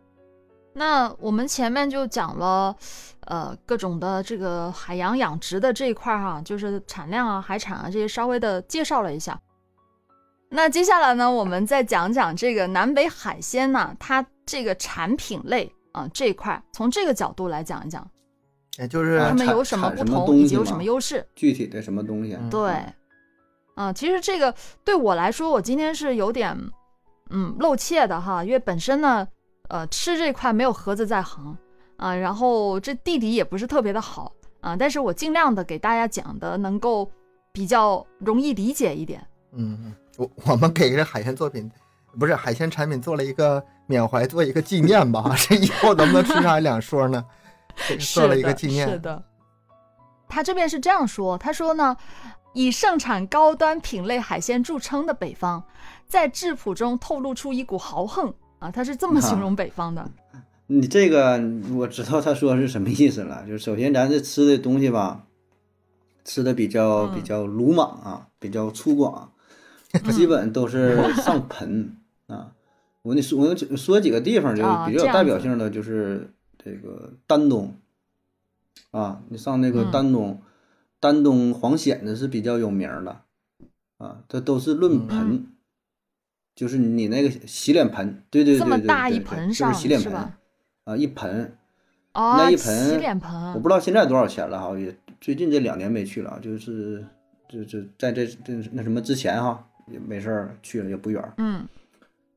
[0.74, 2.76] 那我们前面就讲了，
[3.22, 9.40] 呃，各种的这个海洋养殖的这一块儿哈，就是产量啊、海产啊这些稍微的介绍了一下。
[10.50, 18.08] 那接下来呢，我们再讲讲这个南北海鲜呢，它这个产品类啊这一块，从这个角度来讲一讲，
[18.78, 21.26] 也就是啊产它们有什么不同，以及有什么优势。
[21.36, 22.36] 具体的什么东西？
[22.36, 22.86] 啊对，
[23.74, 24.54] 啊，其实这个
[24.86, 26.56] 对我来说，我今天是有点
[27.30, 29.28] 嗯露怯的哈，因为本身呢，
[29.70, 31.58] 呃，吃这块没有盒子在行
[31.98, 37.10] 啊，然后这地理也不是特别的好啊，但是我尽量的给大家讲的能够
[37.52, 39.26] 比较容易理解一点。
[39.54, 41.72] 嗯，我我们给这海鲜作品，
[42.20, 45.34] 不是海鲜产品做了一个缅怀，做一个纪念吧。
[45.40, 47.24] 这以后能不能吃上还两说呢？
[48.14, 48.88] 做了一个纪念。
[48.90, 49.24] 是的。
[50.28, 51.96] 他这边是这样说，他说呢，
[52.54, 55.64] 以盛产高端品类海鲜著称的北方，
[56.08, 58.34] 在质朴中透露出一股豪横。
[58.60, 60.10] 啊，他是这么形容北方的。
[60.68, 61.40] 你这个
[61.76, 65.28] 我知道他说是什么意思了，就是首先咱这吃的东西吧，
[66.24, 67.16] 吃的比较嗯。
[67.16, 69.28] 比较鲁莽啊，比较粗犷，
[70.14, 71.96] 基本都是上盆
[72.28, 72.54] 啊。
[73.04, 77.76] 我跟你说，我说几个地方就啊比较有代表性的，就是这个丹东。
[78.92, 79.92] 啊，你上那个嗯。
[79.92, 80.42] 丹东，
[81.00, 83.22] 丹东黄蚬子是比较有名的
[83.98, 85.48] 啊，这都是论嗯盆，
[86.56, 90.32] 就是你那个洗脸盆，对对对这么对对大一对就是洗脸盆是吧？
[90.86, 91.58] 啊，一盆。
[92.14, 97.06] 哦，那一盆洗脸盆，我不知道现在多少钱了哈，也最近这两年没去了，就是
[97.50, 101.68] 就就在这这那什么之前哈，也没事儿去了也不远，嗯，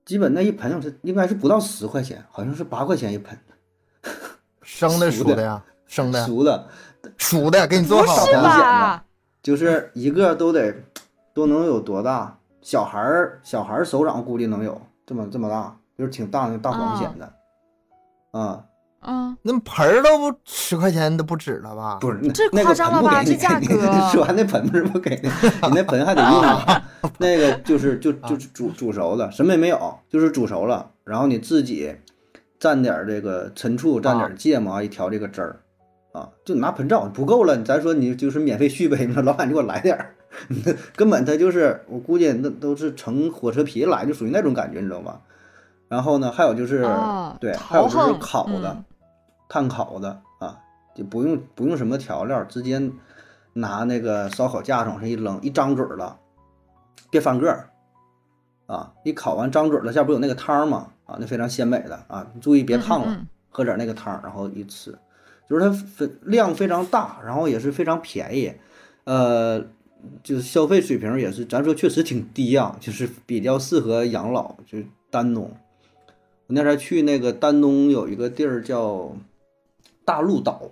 [0.04, 3.38] 基本那一盆是应该是不到十块钱，好像是八块钱一盆，
[4.62, 6.68] 生的熟的熟的呀，生的熟的，
[7.16, 9.00] 熟的，给你做好的。
[9.40, 10.74] 就是一个都得
[11.32, 12.37] 都能有多大？
[12.60, 17.32] 小孩儿小孩儿手掌估计能有这么这么大，就是挺大的大黄蚬的，
[18.32, 18.64] 啊，
[19.00, 21.98] 啊，那盆儿都不十块钱都不止了吧？
[22.00, 23.74] 不是那这那个夸张了吧盆不给你这价你格
[24.10, 25.28] 说完那盆不是不给你，
[25.68, 26.82] 你那盆还得用啊。
[27.18, 31.94] 那个就是就就是煮煮熟了，什么也没有，就是煮熟了，然后你自己
[32.60, 35.60] 蘸点儿这个陈醋，蘸点芥末啊，一调这个汁儿
[36.12, 40.14] 啊，就拿盆照不够了，咱说你就是免费续杯嘛，老板你给我来点儿，
[40.96, 45.20] 根本它就是我估计那都是乘火车皮来，就属于那种感觉，你知道吗？
[45.88, 48.84] 然后呢，还有就是、哦对，还有就是烤的，嗯
[49.48, 50.58] 炭烤的啊，
[50.94, 52.78] 就不用不用什么调料，直接
[53.54, 56.18] 拿那个烧烤架往上一扔，一张嘴儿了，
[57.10, 57.70] 别翻个儿
[58.66, 58.92] 啊！
[59.04, 60.88] 一烤完张嘴儿了，下不有那个汤儿吗？
[61.06, 64.94] 啊，那非常鲜美的啊，你注意别烫了，嗯嗯嗯喝点那个汤儿，然后一吃，
[65.48, 68.52] 就是它分量非常大，然后也是非常便宜，
[69.04, 69.64] 呃，
[70.22, 75.50] 就是消费水平也是，咱说确实挺低啊，就是比较适合养老，就是丹东。
[76.46, 79.14] 我那天去那个丹东有一个地儿叫
[80.04, 80.70] 大陆岛，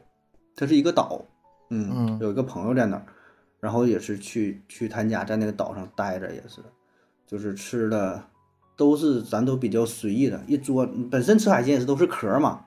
[0.55, 1.25] 它是一个岛，
[1.71, 3.05] 嗯，嗯有一个朋友在那儿，
[3.61, 6.61] 然后也是去去他家，在那个岛上待着，也是，
[7.27, 8.23] 就是吃的
[8.77, 12.66] 都是咱都比较随意的，一桌本身吃海鲜也是都是壳嘛，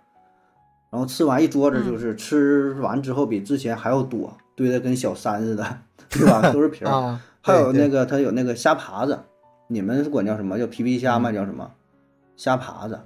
[0.90, 5.78] 然后吃完一桌子就是吃完之后比之前还要多，堆的跟小山似的，
[6.10, 6.52] 对吧？
[6.52, 9.20] 都是皮儿，啊，还有那个它有那个虾爬子，
[9.68, 10.58] 你们是管叫什么？
[10.58, 11.32] 叫皮皮虾吗？
[11.32, 11.70] 叫什么？
[12.36, 13.00] 虾爬子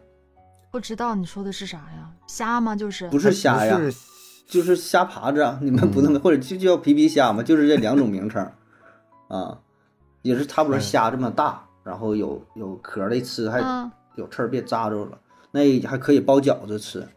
[0.71, 2.09] 不知道你说的是啥呀？
[2.27, 2.75] 虾吗？
[2.75, 3.79] 就是不是虾呀，
[4.47, 8.49] 就是虾爬子啊，你们不那么，或者就叫皮皮虾嘛，就是这两种名称，
[9.27, 9.59] 啊，
[10.21, 15.17] 也是差不多嗯虾这么大，然后有有壳儿的吃，还嗯有刺儿别扎着了，
[15.51, 17.07] 那还可以包饺子吃，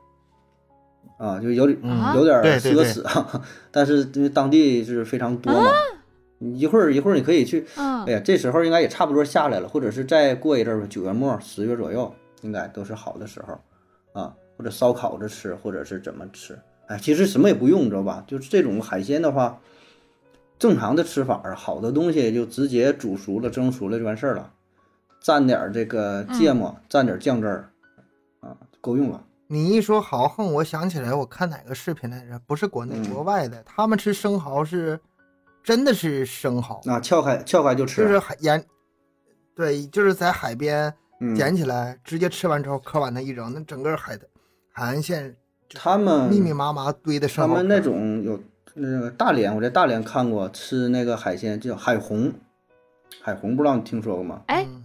[1.18, 5.70] 啊，就有点嗯有点奢侈啊， 但是因为当地是非常多嘛，
[6.38, 16.58] 你一会儿一会儿你可以去，嗯哎呀，这时候应该也差不多下来了，或者是再过一阵儿吧，九月末十月左右，应该都是好的时候啊，或者烧烤着吃，或者是怎么吃。
[16.88, 18.22] 哎，其实什么也不用，你知道吧？
[18.26, 19.58] 就是这种海鲜的话，
[20.58, 24.52] 正常的吃法儿，好的东西就直接煮熟了、蒸熟了就完事儿了，
[25.22, 27.70] 蘸点儿这个芥末，蘸点儿酱汁儿，
[28.40, 29.22] 啊，够用了。
[29.48, 32.38] 你一说豪横，我想起来，我看哪个视频来着？
[32.46, 34.98] 不是国内，嗯国外的，他们吃生蚝是
[35.62, 38.64] 真的是生蚝，啊，撬开撬开就吃，就是海沿，
[39.54, 44.26] 对，就是在海边嗯，捡起来，直接吃完之后壳往那一扔，那整个海的
[44.72, 45.36] 海岸线
[45.70, 47.54] 他们密密麻麻堆的生蚝壳。
[47.54, 48.40] 他们那种有
[48.74, 52.32] 那个大连，我在大连看过吃那个海鲜叫海虹，
[53.22, 54.42] 海虹不知道你听说过吗？
[54.48, 54.84] 哎，嗯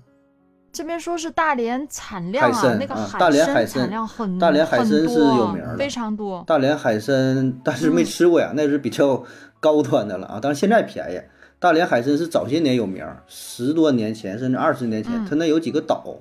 [0.72, 6.44] 这边说是大连产量啊，海参那个啊大连海参参产量很大连海参是有名儿的非常多。
[6.48, 9.24] 大连海参，但是没嗯吃过呀，那是比较
[9.60, 10.40] 高端的了啊。
[10.42, 11.22] 但是现在便宜。
[11.60, 16.18] 大连海参是早些年有名儿，十多年前甚至二十年前，嗯它那有几个岛，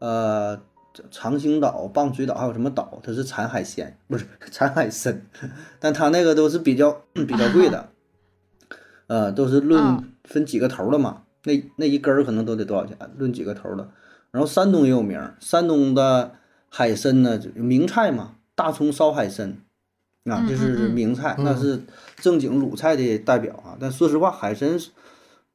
[0.00, 0.60] 呃，
[1.12, 5.24] 长兴岛、棒槌岛还有什么岛，它是产海鲜，不是 产海参，
[5.78, 7.88] 但它那个都是比较比较贵的，
[9.06, 13.88] 呃，都是论嗯分几个头的嘛，那那一根儿可能都得多少钱，论几个头儿的。
[14.30, 16.32] 然后山东也有名儿，山东的
[16.68, 19.50] 海参呢，就名菜嘛，大葱烧海参，
[20.24, 21.80] 啊，嗯这是名菜，嗯那是
[22.16, 23.76] 正经鲁菜的代表啊。
[23.78, 24.76] 但说实话，海参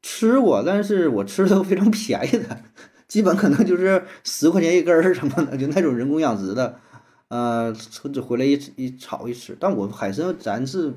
[0.01, 2.61] 吃过，但是我吃的都非常便宜的，
[3.09, 6.79] 基本可能就是十块钱一根儿什么的，就那种人工养殖的，
[7.27, 9.57] 呃，或者回来一一炒一吃。
[9.59, 10.93] 但我海参咱是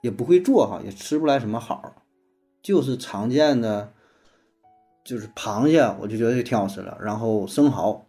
[0.00, 2.06] 也不会做哈，也吃不来什么好，
[2.62, 3.92] 就是常见的。
[5.08, 8.04] 就是螃蟹，我就觉得就挺好吃的，然后生蚝，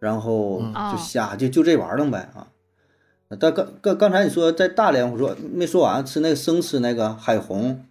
[0.00, 2.48] 然后嗯就虾，就就这玩意儿呗啊。
[3.38, 7.84] 但刚刚刚才你说在大连，我说没说完，吃那个生吃那个海虹，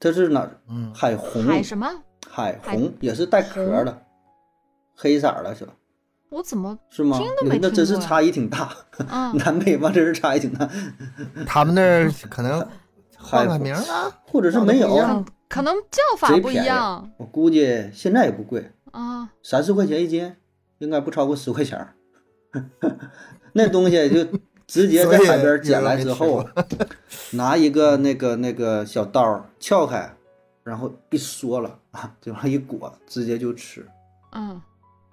[0.00, 0.58] 它是哪儿？
[0.70, 1.86] 嗯，海虹，海什么？
[2.26, 4.02] 海海虹也是带壳的，
[4.94, 5.74] 黑色儿的是吧？
[6.30, 7.26] 我怎么是吗听？
[7.38, 8.74] 都没那真是差异挺大，
[9.10, 10.66] 嗯 南北吧，真是差异挺大。
[11.46, 12.66] 他们那儿可能
[13.18, 14.96] 换个名儿啊，或者是没有
[15.48, 19.30] 可可能叫法不一样我估计现在也不贵，啊？
[19.42, 20.34] 三四块钱一斤，
[20.78, 21.94] 应该不超过十块钱儿。
[23.52, 26.44] 那东西就直接在海边捡来之后，
[27.32, 30.14] 拿一个那个那个小刀撬开，
[30.64, 33.86] 然后一嗦了啊， 就往上一裹，直接就吃。
[34.32, 34.60] 嗯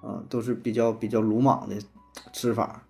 [0.02, 1.76] 啊，都是比较比较鲁莽的
[2.34, 2.84] 吃法，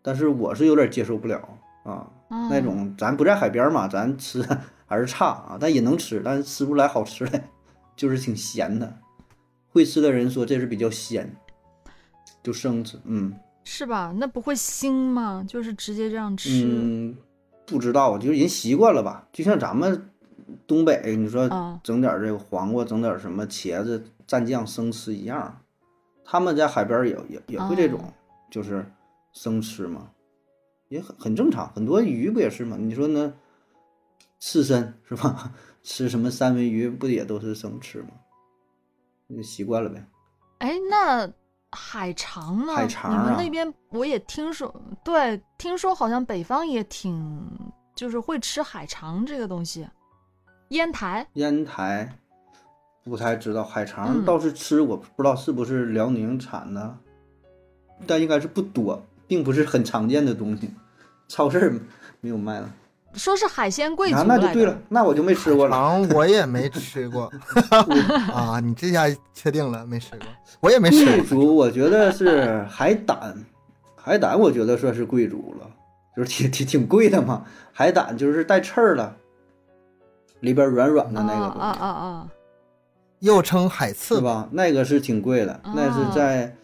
[0.00, 1.36] 但是我是有点接受不了
[1.84, 2.06] 啊。
[2.30, 4.42] 嗯，那种咱不在海边嘛，咱吃
[4.86, 7.42] 还是差啊，但也能吃，但是吃不出来好吃的，
[7.96, 8.98] 就是挺咸的。
[9.68, 11.36] 会吃的人说这是比较鲜，
[12.42, 14.14] 就生吃，嗯是吧？
[14.16, 15.44] 那不会腥吗？
[15.46, 16.64] 就是直接这样吃。
[16.64, 17.16] 嗯，
[17.66, 20.08] 不知道，就是人习惯了吧，就像咱们
[20.66, 25.60] 东北，你说嗯整点这个黄瓜，整点什么茄子蘸酱生吃一样，
[26.24, 28.12] 他们在海边也也也会这种，哦
[28.48, 28.86] 就是
[29.32, 30.08] 生吃嘛，
[30.88, 31.68] 也很很正常。
[31.74, 32.76] 很多鱼不也是吗？
[32.78, 33.32] 你说那
[34.46, 35.52] 刺身是吧？
[35.82, 38.10] 吃什么三文鱼不也都是生吃吗？
[39.28, 40.06] 就习惯了呗。
[40.58, 41.28] 哎，那
[41.72, 42.72] 海肠呢？
[42.72, 44.72] 海肠你们啊那边我也听说，
[45.04, 47.44] 对，听说好像北方也挺
[47.96, 49.84] 就是会吃海肠这个东西。
[50.68, 52.16] 烟台，烟台
[53.02, 56.96] 不太知道，海肠嗯倒是吃我，不知道是不是辽宁产的，
[58.06, 60.70] 但应该是不多，并不是很常见的东西，
[61.26, 61.80] 超市
[62.20, 62.70] 没有卖的。
[63.16, 65.70] 说是海鲜贵族啊，那就对了，那我就没吃过了。
[65.70, 67.32] 肠我也没吃过
[68.32, 70.28] 啊，你这下确定了没吃过？
[70.60, 71.14] 我也没吃过。
[71.16, 73.34] 贵族，我觉得是海胆，
[73.96, 75.68] 海胆我觉得算是贵族了，
[76.16, 77.44] 就是挺挺挺贵的嘛。
[77.72, 79.14] 海胆就是带刺儿的，
[80.40, 82.28] 里边软软的啊那个东西，啊啊啊！
[83.20, 84.20] 又称海刺是？
[84.20, 84.48] 吧？
[84.52, 86.54] 那个是挺贵的，那啊是在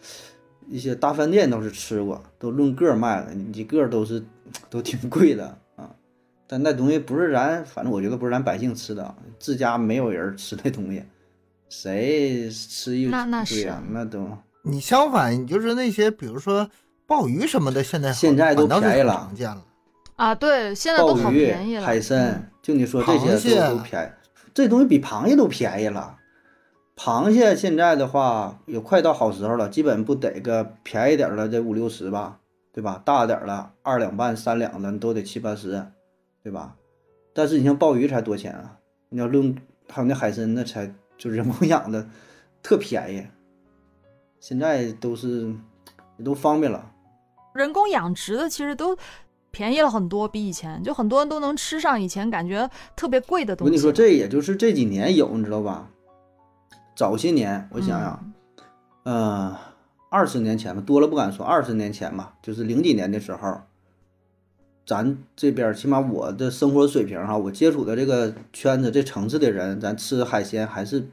[0.67, 4.23] 一些大饭店倒是吃过，都论个卖的，你一个都是
[4.69, 5.57] 都挺贵的啊。
[6.47, 11.03] 但那东西不是咱，反正我觉得不是咱百姓吃的啊，自家没有人吃那东西，
[11.69, 14.29] 谁吃一那那对呀、是那都
[14.63, 16.69] 你相反，你就是那些比如说
[17.05, 19.65] 鲍鱼什么的，现在现在都便宜了常见了。
[20.15, 21.85] 啊，对，现在都好鲍鱼便宜、了。
[21.85, 24.09] 海参嗯，就你说这些都都便宜，
[24.53, 26.17] 这东西比螃蟹都便宜了。
[26.95, 32.39] 螃蟹现在的话也快到好时候了，基本不得个便宜点儿的得五六十吧，
[32.71, 33.01] 对吧？
[33.03, 35.83] 大点儿的二两半、三两的你都得七八十，
[36.43, 36.75] 对吧？
[37.33, 38.77] 但是你像鲍鱼才多钱啊？
[39.09, 39.55] 你要论
[39.87, 42.07] 还有那海参，那才就人工养的，
[42.61, 43.25] 特便宜。
[44.39, 45.53] 现在都是
[46.17, 46.91] 也都方便了，
[47.53, 48.97] 人工养殖的其实都
[49.51, 53.69] 便宜了很多，比以前就很多人都能吃上以前感觉特别贵的东西。
[53.69, 55.89] 我跟你说，这也就是这几年有，你知道吧？
[56.95, 58.33] 早些年，我想想，
[59.05, 59.55] 嗯，
[60.09, 63.61] 二十年前吧，多了不敢说，二十年前吧，就是零几年的时候，
[64.85, 71.05] 咱这边儿起码我的生活水平哈，我接触的这个圈子、这层次的人，咱吃海鲜还是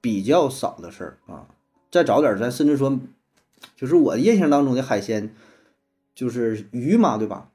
[0.00, 1.46] 比较少的事儿啊。
[1.90, 2.98] 再早点儿，咱甚至说，
[3.76, 5.32] 就是我印象当中的海鲜，
[6.14, 7.50] 就是鱼嘛，对吧？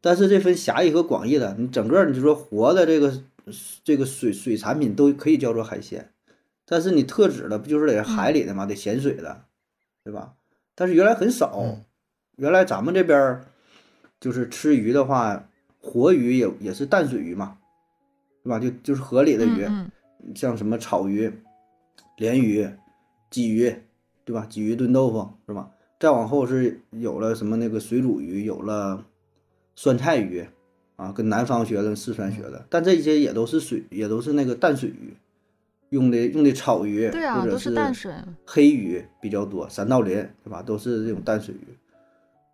[0.00, 3.22] 但是这分狭义和广义的，你整个你就说活的这个
[3.84, 6.10] 这个水水产品都可以叫做海鲜，
[6.64, 9.44] 但是你特指的不就是得海里的嘛，得咸水的，
[10.02, 10.32] 对吧？
[10.74, 11.84] 但是原来很少，嗯
[12.36, 13.44] 原来咱们这边儿
[14.20, 15.48] 就是吃鱼的话，
[15.80, 17.56] 活鱼也也是淡水鱼嘛，
[18.44, 18.60] 对吧？
[18.60, 19.90] 就就是河里的鱼，嗯
[20.34, 21.32] 像什么草鱼、
[22.18, 22.68] 鲢鱼、
[23.30, 23.74] 鲫鱼，
[24.24, 24.46] 对吧？
[24.50, 25.70] 鲫鱼炖豆腐是吧？
[25.98, 29.04] 再往后是有了什么那个水煮鱼，有了
[29.74, 30.46] 酸菜鱼
[30.96, 35.14] 啊，跟南方学的、跟四川学的，但这些也都是水，也都是那个淡水鱼，
[35.88, 38.12] 用的用的草鱼，对啊，都或者是淡水。
[38.44, 40.62] 黑鱼比较多，三道鳞对吧？
[40.62, 41.66] 都是这种淡水鱼。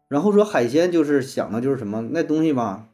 [0.08, 2.84] 然后说海鲜，就是想的就是什么那东西吧，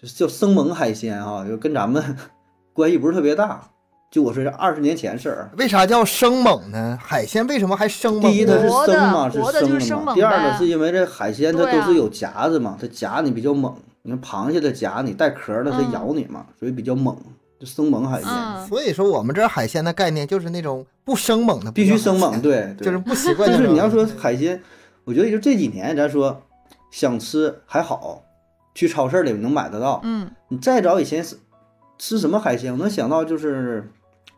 [0.00, 2.16] 就是叫生猛海鲜啊，就跟咱们
[2.72, 3.68] 关系不是特别大。
[4.10, 6.98] 就我说这二十年前事儿，为啥叫生猛呢？
[7.00, 8.22] 海鲜为什么还生猛？
[8.22, 10.14] 第一它是生嘛，是生的嘛。
[10.14, 13.72] 第二呢，是因为这海鲜它都是有夹子嘛，它夹你比较猛。
[14.02, 17.16] 你看螃蟹它夹你带壳的，它嗯咬你嘛，所以比较猛，
[17.60, 18.28] 就生猛海鲜。
[18.28, 23.58] 嗯，所以说我们这海鲜的概念就是那种不生猛的，必须生猛，，对，对就是不习惯就。
[23.58, 24.60] 是你要说海鲜，
[25.04, 26.42] 我觉得也就这几年，咱说
[26.90, 28.24] 想吃还好，
[28.74, 30.00] 去超市里能买得到。
[30.04, 31.36] 嗯，你再早以前是
[31.98, 33.90] 吃什么海鲜，我能想到就是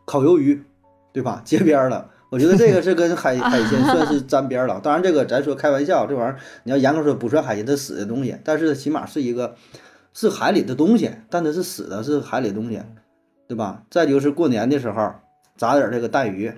[0.05, 0.63] 烤鱿鱼，
[1.11, 1.41] 对吧？
[1.45, 4.79] 街边儿的，我觉得这个是跟海 海鲜算是沾边儿了。
[4.81, 9.55] 当然，这个咱说开玩笑，这玩意儿你要严格说不算海鲜，它死的东西，但是起码是一个
[10.13, 12.81] 是海里的东西，但它是死的，是海里的东西，
[13.47, 13.83] 对吧？
[13.89, 15.13] 再就是过年的时候
[15.55, 16.53] 炸点这个带鱼，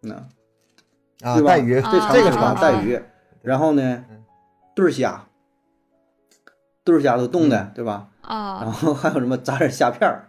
[0.00, 0.26] 那。
[1.22, 3.00] 啊，对吧带鱼，啊这个是吃吧，啊带鱼，
[3.42, 4.22] 然后呢嗯，
[4.74, 5.24] 对虾，
[6.84, 8.08] 对虾都冻的，对吧？
[8.22, 10.28] 啊然啊，后还有什么炸点虾片儿。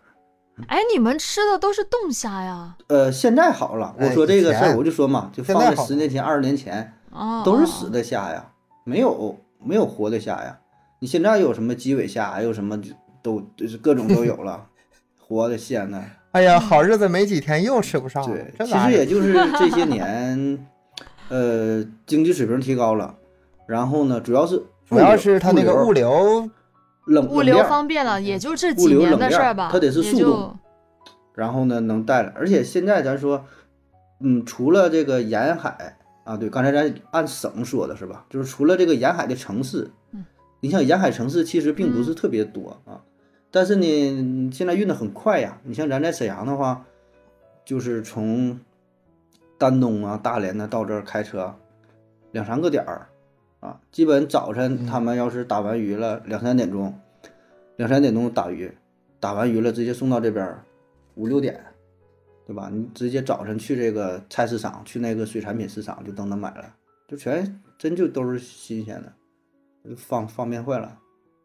[0.67, 2.75] 哎，你们吃的都是冻虾呀？
[2.87, 8.43] 呃，现在好了，我哎说这个事儿，我就说嘛，就放在十年前、二十年前，哦，都是死的虾呀，
[8.83, 10.57] 没有没有活的虾呀。
[10.99, 14.65] 你现在有什么鸡尾虾，还有什么就都就是各种都有了，
[15.19, 16.01] 活的、鲜的。
[16.33, 18.35] 哎呀，好日子没几天，又吃不上了。
[18.35, 20.67] 对，其实也就是这些年，
[21.29, 23.15] 呃，经济水平提高了，
[23.67, 26.49] 然后呢，主要是主要是它那个物流流，
[27.05, 29.69] 冷物流方便了，也就这物几年的事儿吧。
[29.71, 30.55] 它得是速度
[31.33, 33.45] 然后呢能带来，而且现在咱说，
[34.21, 38.25] 嗯，除了这个沿海啊，对，刚才咱按省说的是吧？
[38.29, 40.25] 就是除了这个沿海的城市，嗯，
[40.61, 43.01] 你像沿海城市其实并不是特别多啊，
[43.51, 45.59] 但是呢，现在运的很快呀。
[45.63, 46.83] 你像咱在沈阳的话，
[47.63, 48.59] 就是从
[49.57, 51.53] 丹东啊、大连的到这儿开车
[52.31, 53.07] 两三个点儿
[53.59, 56.93] 啊，基本早晨嗯他们要是打完鱼了，两三点钟，
[57.77, 58.71] 两三点钟打鱼，
[59.19, 60.63] 打完鱼了直接送到这边儿
[61.15, 61.59] 五六点，
[62.45, 62.69] 对吧？
[62.71, 66.65] 你直接早晨去这个菜市场，去那个水产品市场就都能买了，
[67.07, 69.11] 就全真就都是新鲜的，
[69.89, 70.95] 就方方便坏了。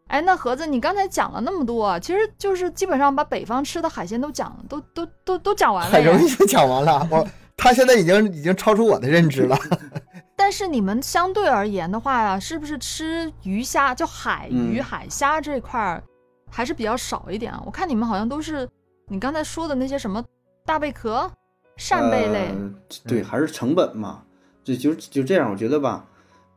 [0.08, 5.90] 哎，那盒子，你刚才讲了那么多，其实就是基本上把北方吃的海鲜都讲，都都都都讲完了。
[5.90, 7.26] 很容易就讲完了，我
[7.62, 9.56] 他现在已经已经超出我的认知了。
[10.34, 16.02] 但是你们相对而言的话呀，是不是吃鱼虾，就海鱼、嗯海虾这块儿
[16.50, 17.62] 还是比较少一点啊？
[17.64, 18.68] 我看你们好像都是
[19.06, 20.24] 你刚才说的那些什么
[20.66, 21.30] 大贝壳、
[21.76, 22.74] 扇贝类，呃
[23.06, 24.24] 对，还是成本嘛，
[24.64, 25.48] 就就就这样。
[25.48, 26.04] 我觉得吧，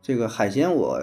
[0.02, 1.00] 这个海鲜我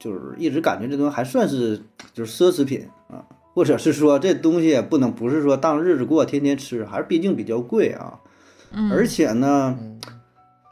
[0.00, 1.80] 就是一直感觉这东西还算是
[2.12, 3.22] 就是奢侈品啊，
[3.54, 8.18] 或者是说这东西也不能不是说当日子过，天天吃，还是毕竟比较贵啊。
[8.72, 10.00] 嗯，而且呢，嗯。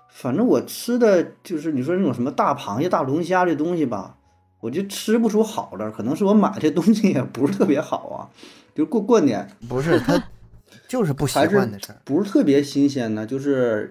[0.09, 4.17] 反正我吃的就是你说那种什么大螃蟹、大龙虾这东西吧，
[4.61, 8.17] 我就吃不出好的，可能是我买这东西也不是特别好啊，
[8.75, 10.21] 就过过年不是他，
[10.89, 12.01] 就是不习惯的事儿。
[12.03, 13.91] 不是特别新鲜呢，就是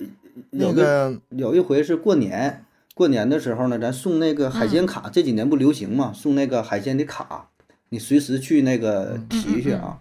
[0.50, 7.50] 有那个有一回是过年，过年的时候呢，咱送那个海鲜卡，这几年不流行嘛，送那个海鲜的卡，
[7.90, 10.00] 你随时去那个提去啊。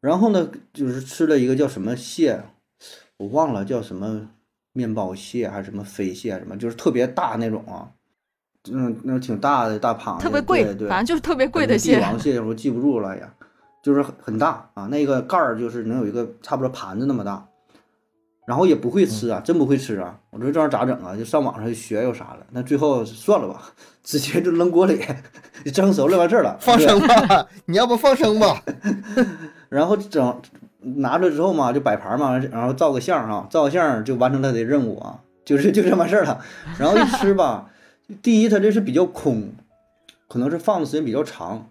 [0.00, 2.40] 然后呢，就是吃了一个叫什么蟹，
[3.18, 4.28] 我忘了叫什么
[4.72, 7.90] 面包蟹还是什么飞蟹什么，就是特别大那种啊，
[8.70, 12.00] 嗯，那种挺大的大螃蟹，特别贵对，对反正就是特别贵的帝蟹。
[12.00, 13.34] 王蟹我记不住了呀，
[13.82, 17.44] 就是很很大啊，那个盖儿就是能有一个差不多盘子那么大，
[18.46, 21.16] 然后也不会吃啊，真不会吃啊，我说这玩意儿咋整啊？
[21.16, 23.62] 就上网上就学有啥了，那最后算了吧，
[24.04, 25.04] 直接就扔锅里，
[25.74, 28.62] 蒸熟了完事儿了，放生吧， 你要不放生吧？
[29.68, 30.40] 然后整
[30.80, 36.40] 拿着之后嘛，就摆盘嘛，然后照个相啊，照个相就完成他的任务啊，就是 就这么事儿了。
[36.78, 37.70] 然后一吃吧，
[38.22, 39.52] 第一它这是比较空，
[40.28, 41.70] 可能是放的时间比较长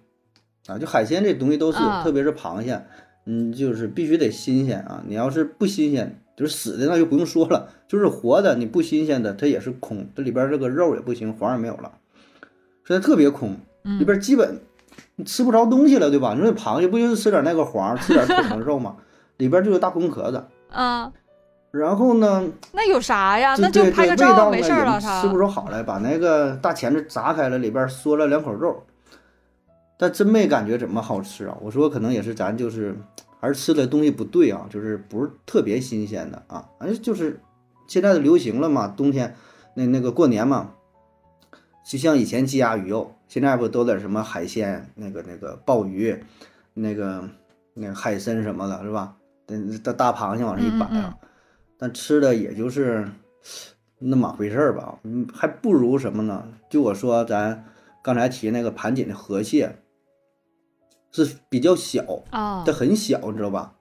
[0.68, 0.78] 啊。
[0.78, 2.86] 就海鲜这东西都是，啊特别是螃蟹，
[3.26, 5.04] 嗯，就是必须得新鲜啊。
[5.08, 11.94] 你要是不新鲜，就是死的那就不用说了，就是活的你不新鲜的它也是空，这里边这个肉也不行，黄也没有了，
[12.86, 13.52] 所以它特别空。
[13.52, 14.60] 里嗯边基本
[15.18, 16.34] 你吃不着东西了，对吧？
[16.36, 18.96] 你说螃蟹不就是吃点那个黄，吃点腿上 肉吗？
[19.38, 20.46] 里边就有大空壳子。
[20.72, 21.12] 嗯，
[21.72, 23.56] 然后呢，那有啥呀？
[23.58, 28.84] 那就拍个照没事了，也吃不出好来，把那个大钳子砸开了，里边嗦了两口肉，
[29.98, 31.58] 但真没感觉怎么好吃啊。
[31.62, 32.96] 我说可能也是咱就是
[33.40, 36.64] 还是吃的东西不对啊，就是不是特别新鲜的啊。
[36.80, 37.40] 反正就是
[37.88, 39.36] 现在的流行了嘛，冬天
[39.74, 40.70] 那那个过年嘛，
[41.88, 46.22] 就像以前鸡鸭鱼肉，现在不都得什么海鲜，那个那个鲍鱼，
[46.74, 47.30] 那个
[47.74, 49.16] 那个海参什么的，是吧？
[49.48, 51.16] 那大大螃蟹往上一摆啊，
[51.78, 53.08] 但吃的也就是
[54.00, 56.46] 那么回事儿吧，嗯，还不如什么呢？
[56.70, 57.64] 就我说咱
[58.04, 59.78] 刚才提那个盘锦的河蟹，
[61.14, 63.76] 是比较小，啊它，很小，你知道吧？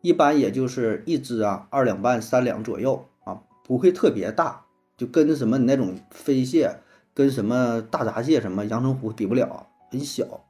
[0.00, 4.64] 一般也就是一只啊，二两半、三两左右啊，不会特别大，
[4.96, 6.80] 就跟什么你那种飞蟹、
[7.16, 10.44] 跟什么大闸蟹、什么阳澄湖比不了，很小，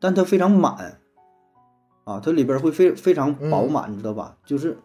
[0.00, 0.98] 但它非常满
[2.02, 4.36] 啊，它里边会非非常饱满，你知道吧？
[4.44, 4.76] 就是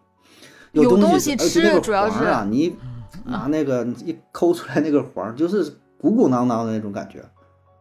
[0.72, 2.76] 东有东西而且那个吃主要黄啊，是你
[3.26, 7.26] 拿那个一抠出来那个黄，就是鼓鼓囊囊的那种感觉，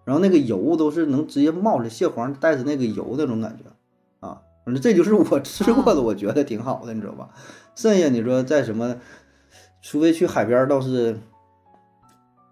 [0.07, 7.29] 然后那个油都是能直接冒出来，蟹黄带着那个油那种感觉啊，反正这就是我吃过的，我觉得挺好的，你知道吧？
[7.75, 8.97] 剩下你说在什么，
[9.83, 11.21] 除非去海边，倒是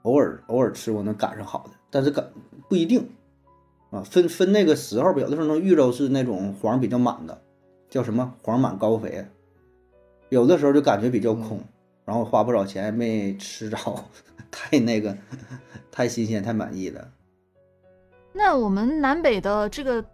[0.07, 2.25] 偶尔偶尔吃，我能赶上好的，但是赶
[2.69, 3.11] 不一定
[3.91, 7.43] 啊，分分那个时候吧，有的时候能遇着是那种黄比较满的，
[7.91, 9.27] 叫什么黄满高肥，
[10.29, 11.61] 有的时候就感觉比较空，
[12.05, 13.77] 然后花不少钱没吃着，
[14.49, 15.17] 太那个
[15.91, 17.09] 太新鲜太满意了。
[18.33, 20.05] 那我们南北的这个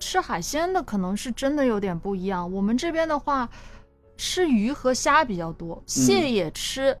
[0.00, 2.50] 吃海鲜的可能是真的有点不一样。
[2.50, 3.46] 我们这边的话，
[4.16, 6.96] 吃鱼和虾比较多，蟹也吃。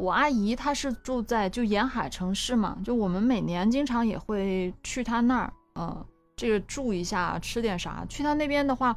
[0.00, 8.04] 我阿姨她是住在就沿海城市嘛，就我们每年经常也会去她那儿，呃，这个住一下，吃点啥。
[8.08, 8.96] 去她那边的话，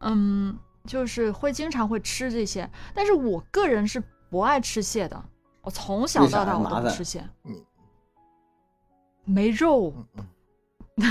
[0.00, 2.68] 嗯，就是会经常会吃这些。
[2.92, 5.22] 但是我个人是不爱吃蟹的，
[5.62, 7.54] 我从小到大我都不吃蟹嗯，
[9.24, 9.94] 没肉。
[10.16, 10.24] 嗯
[11.02, 11.06] 嗯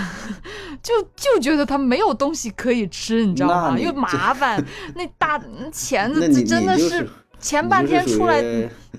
[0.84, 3.80] 就就觉得它没有东西可以吃，你知道吗？
[3.80, 4.64] 又麻烦，
[4.96, 5.40] 那大
[5.72, 7.10] 钳子这真的是
[7.40, 8.42] 前半天出来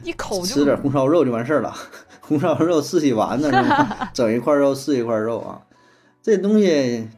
[0.02, 1.74] 一口吃点红烧肉就完事儿了，
[2.20, 4.10] 红烧肉四喜丸子是吧？
[4.14, 5.62] 整一块肉是一块肉啊，
[6.22, 7.08] 这东西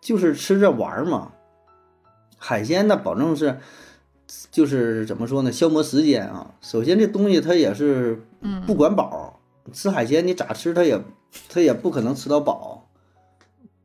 [0.00, 1.32] 就是吃着玩嘛。
[2.38, 3.58] 海鲜呢，保证是
[4.50, 6.50] 就是怎么说呢，消磨时间啊。
[6.60, 9.40] 首先这东西它也是嗯不管饱，
[9.72, 11.00] 吃海鲜你咋吃它也
[11.48, 12.86] 它也不可能吃到饱，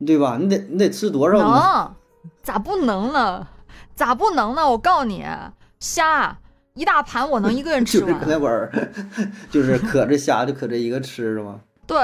[0.06, 0.36] 对吧？
[0.38, 1.44] 你得你得吃多少呢？
[1.44, 1.94] 能，
[2.42, 3.48] 咋不能呢？
[3.94, 4.70] 咋不能呢？
[4.70, 5.24] 我告诉你，
[5.80, 6.38] 虾
[6.74, 8.42] 一大盘我能一个人吃 就是搁那完。
[8.42, 8.92] 玩儿，
[9.50, 11.60] 就是可着虾就可着一个吃是吗。
[11.86, 11.98] 对，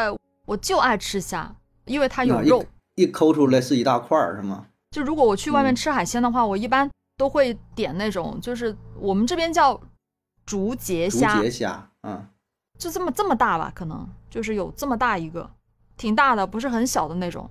[0.45, 1.55] 我就爱吃虾，
[1.87, 2.64] 因为它有肉。
[2.97, 4.66] 一抠出来是一大块儿，是吗？
[4.91, 9.81] 就如果我去外面嗯吃海鲜的话，我一般都会点那种，就是我们这边叫
[10.45, 12.27] 竹节虾竹，节虾，嗯，
[12.79, 15.49] 就这么这么大吧，可能就是有这么大一个，
[15.97, 17.49] 挺大的，不是很小的那种，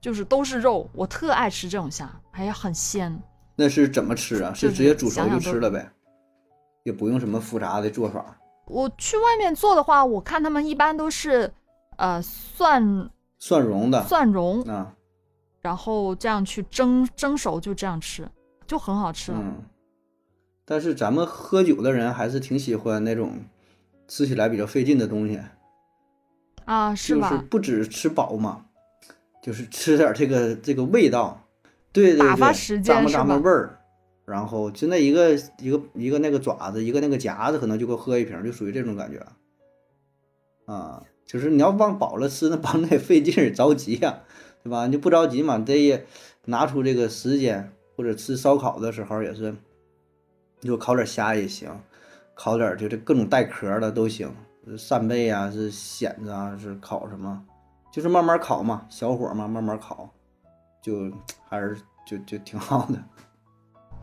[0.00, 0.88] 就是都是肉。
[0.92, 3.20] 我特爱吃这种虾，还很鲜。
[3.56, 4.52] 那是怎么吃啊？
[4.54, 5.90] 是直接煮熟就吃了呗，
[6.84, 8.38] 也不用什么复杂的做法。
[8.66, 11.52] 我去外面做的话，我看他们一般都是
[11.96, 14.94] 呃蒜蒜蓉的蒜蓉，啊，
[15.60, 18.26] 然后这样去蒸蒸熟，就这样吃，
[18.66, 19.38] 就很好吃了。
[19.42, 19.56] 嗯。
[20.66, 23.38] 但是咱们喝酒的人还是挺喜欢那种
[24.08, 25.38] 吃起来比较费劲的东西，
[26.64, 27.28] 啊，是吧？
[27.28, 28.64] 就是不止吃饱嘛，
[29.42, 31.38] 就是吃点这个这个味道，
[31.92, 33.78] 对对对，打发时间咂摸咂摸味儿。
[34.24, 39.24] 然后就那一个一个一个那个爪子，一个那个夹子，可能就够喝一瓶，就属于这种感觉。
[40.66, 44.20] 啊，就是你要往饱了吃，那帮那费劲，着急呀、
[44.62, 44.86] 对吧？
[44.86, 46.06] 你不着急嘛，得也
[46.46, 49.54] 拿出这个时间，或者吃烧烤的时候也是，
[50.60, 51.78] 你说烤点虾也行，
[52.34, 54.34] 烤点就这各种带壳的都行，
[54.78, 57.44] 扇贝啊，是蚬子啊，是烤什么，
[57.92, 60.08] 就是慢慢烤嘛，小火嘛，慢慢烤，
[60.82, 61.12] 就
[61.46, 63.04] 还是就就挺好的。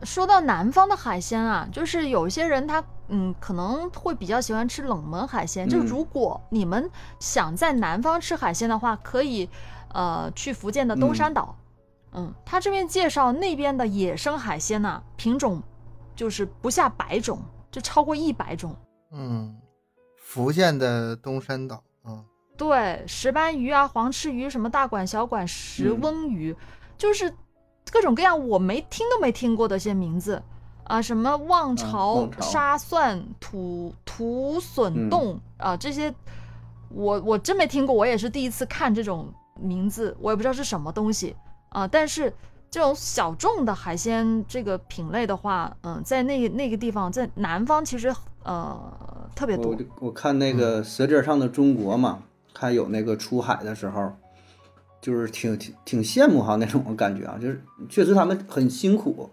[0.04, 5.68] 说到南方的海鲜啊，就是有些人他嗯可能会比较喜欢吃冷门海鲜。
[5.68, 9.48] 就嗯如果你们想在南方吃海鲜的话，可以
[9.92, 11.56] 呃去福建的东山岛。
[12.14, 15.62] 嗯，他这边介绍那边的野生海鲜呐、品种
[16.14, 18.76] 就是不下百种，就超过一百种。
[19.12, 19.56] 嗯，
[20.18, 22.20] 福建的东山岛啊，
[22.56, 26.54] 对，石斑鱼啊、黄翅鱼、什么大管、小管、石嗯翁鱼，
[26.98, 27.32] 就是
[27.92, 30.42] 各种各样我没听都没听过的一些名字
[30.84, 36.12] 啊，什么望潮、沙蒜、土土笋嗯冻、啊，这些
[36.88, 39.28] 我我真没听过，我也是第一次看这种
[39.60, 41.36] 名字，我也不知道是什么东西
[41.68, 41.86] 啊。
[41.86, 42.32] 但是
[42.70, 48.12] 这种小众的海鲜这个品类的话，嗯，在那那个地方，在南方其实
[48.42, 52.20] 呃特别多我我看那个《舌尖上的中国》嘛，
[52.54, 54.12] 看有那个出海的时候，
[55.02, 59.28] 就是挺挺挺羡慕哈那种感觉啊，就是确实他们很辛苦，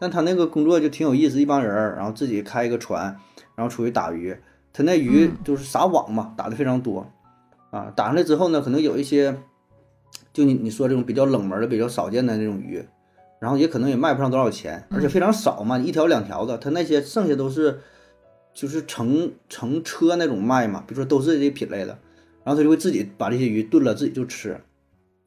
[0.00, 3.14] 但他那个工作就挺有意思，一帮人儿，然后自己开一个船，
[3.54, 4.34] 然后出去打鱼，
[4.72, 5.36] 他那鱼嗯。
[5.44, 7.06] 就是撒网嘛，打的非常多
[7.70, 9.36] 啊，打上来之后呢，可能有一些，
[10.32, 12.82] 就你你说这种比较冷门的、比较少见的那种鱼，
[13.38, 17.78] 然后也可能也卖不上多少钱，而且非常少嘛，一条两条的，他那些剩下都是
[18.54, 21.98] 就是成成车那种卖嘛，比如说都是这些品类的，
[22.42, 24.58] 然后他就会自己把这些鱼炖了，自己就吃，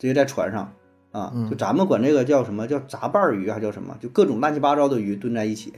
[0.04, 0.70] 直接在船上
[1.12, 5.72] 啊，嗯就咱们管这个叫什么叫杂拌儿鱼还叫什么，就各种乱七八糟的鱼炖在一起，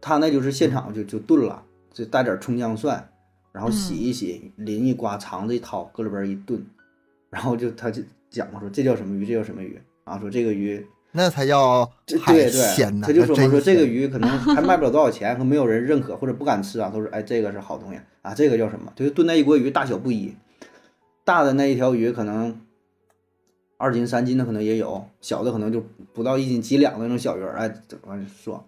[0.00, 3.06] 他那就是现场就就炖了，就带点葱姜蒜，
[3.52, 6.64] 然后洗一洗，淋一刮，肠子一掏，搁里边一炖，
[7.28, 8.00] 然后就他就
[8.30, 11.84] 讲说这叫什么鱼，这叫什么鱼啊，说这个鱼那才叫
[12.22, 13.06] 海对对，鲜呢。
[13.06, 18.90] 他就说嘛说这个鱼可能还卖不了多少钱，可没有人认可或者不敢吃啊，他说哎这个是好东西啊，这个叫什么？
[18.96, 20.34] 就是炖那一锅鱼大小不一，
[21.22, 22.58] 大的那一条鱼可能
[23.84, 28.64] 二斤三斤的可能也有，小的可能就不到一斤几两的那种小鱼儿，哎，怎么说？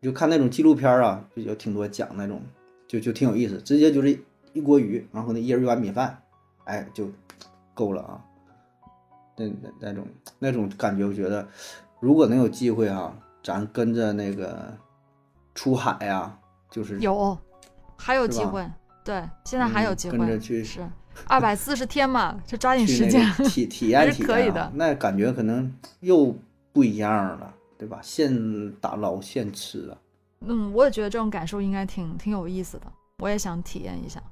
[0.00, 2.40] 就看那种纪录片啊，就有挺多讲那种，
[2.88, 4.18] 就就挺有意思，直接就是
[4.54, 6.22] 一锅鱼，然后那一人一碗米饭，
[6.64, 7.06] 哎就
[7.74, 8.24] 够了啊。
[9.36, 10.06] 那那那种
[10.38, 11.46] 那种感觉，我觉得
[12.00, 14.74] 如果能有机会哈、咱跟着那个
[15.54, 16.34] 出海呀、
[16.70, 17.36] 就是有，
[17.98, 18.66] 还有机会。
[19.04, 20.16] 对，现在还有嗯机会。
[20.16, 20.80] 跟着去是
[21.26, 23.24] 二百四十天嘛，就抓紧时间。
[23.48, 26.34] 体体 验体验、啊，可以的那感觉可能又
[26.72, 28.00] 不一样了，对吧？
[28.02, 29.98] 现打捞现吃啊，
[30.46, 32.86] 嗯，我也觉得这种感受应该挺挺有意思的，
[33.18, 34.22] 我也想体验一下。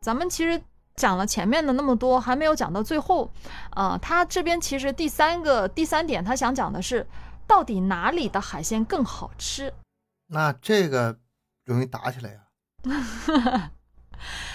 [0.00, 0.60] 咱们其实
[0.96, 3.30] 讲了前面的那么多，还没有讲到最后。
[3.76, 7.06] 呃，他这边其实第三个第三点，他想讲的是，
[7.46, 9.72] 到底哪里的海鲜更好吃
[10.28, 11.18] 那这个
[11.66, 13.70] 容易打起来呀。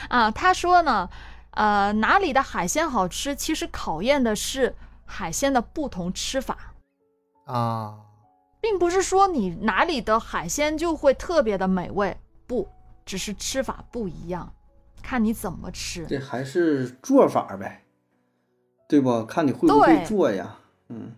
[0.09, 0.32] 啊？
[0.32, 1.09] 他说呢，
[1.51, 6.74] 呃，哪里的海鲜好吃，其实考验的是海鲜的不同吃法。
[7.45, 7.99] 啊，
[8.59, 12.68] 并不是说你哪里的海鲜就会特别的美味，不，
[13.05, 14.51] 只是吃法不一样，
[15.03, 16.05] 看你怎么吃。
[16.07, 17.84] 这还是做法呗，
[18.89, 19.24] 对不？
[19.26, 20.55] 看你会不会做呀。
[20.89, 21.11] 嗯，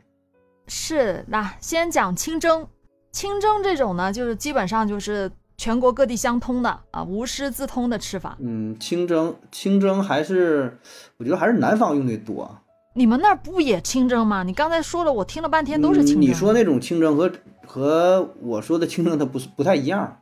[0.68, 2.68] 是，那先讲清蒸。
[3.14, 8.38] 清蒸这种呢，就是基本上就是全国各地相通的啊，无师自通的吃法。
[8.40, 10.78] 嗯，清蒸清蒸还是
[11.18, 12.60] 我觉得还是南方用的多。
[12.94, 14.44] 你们那儿不也清蒸吗？
[14.44, 16.22] 你刚才说了，我听了半天都是清蒸。
[16.22, 17.32] 嗯你说那种清蒸和
[17.66, 20.20] 和我说的清蒸它不是不太一样。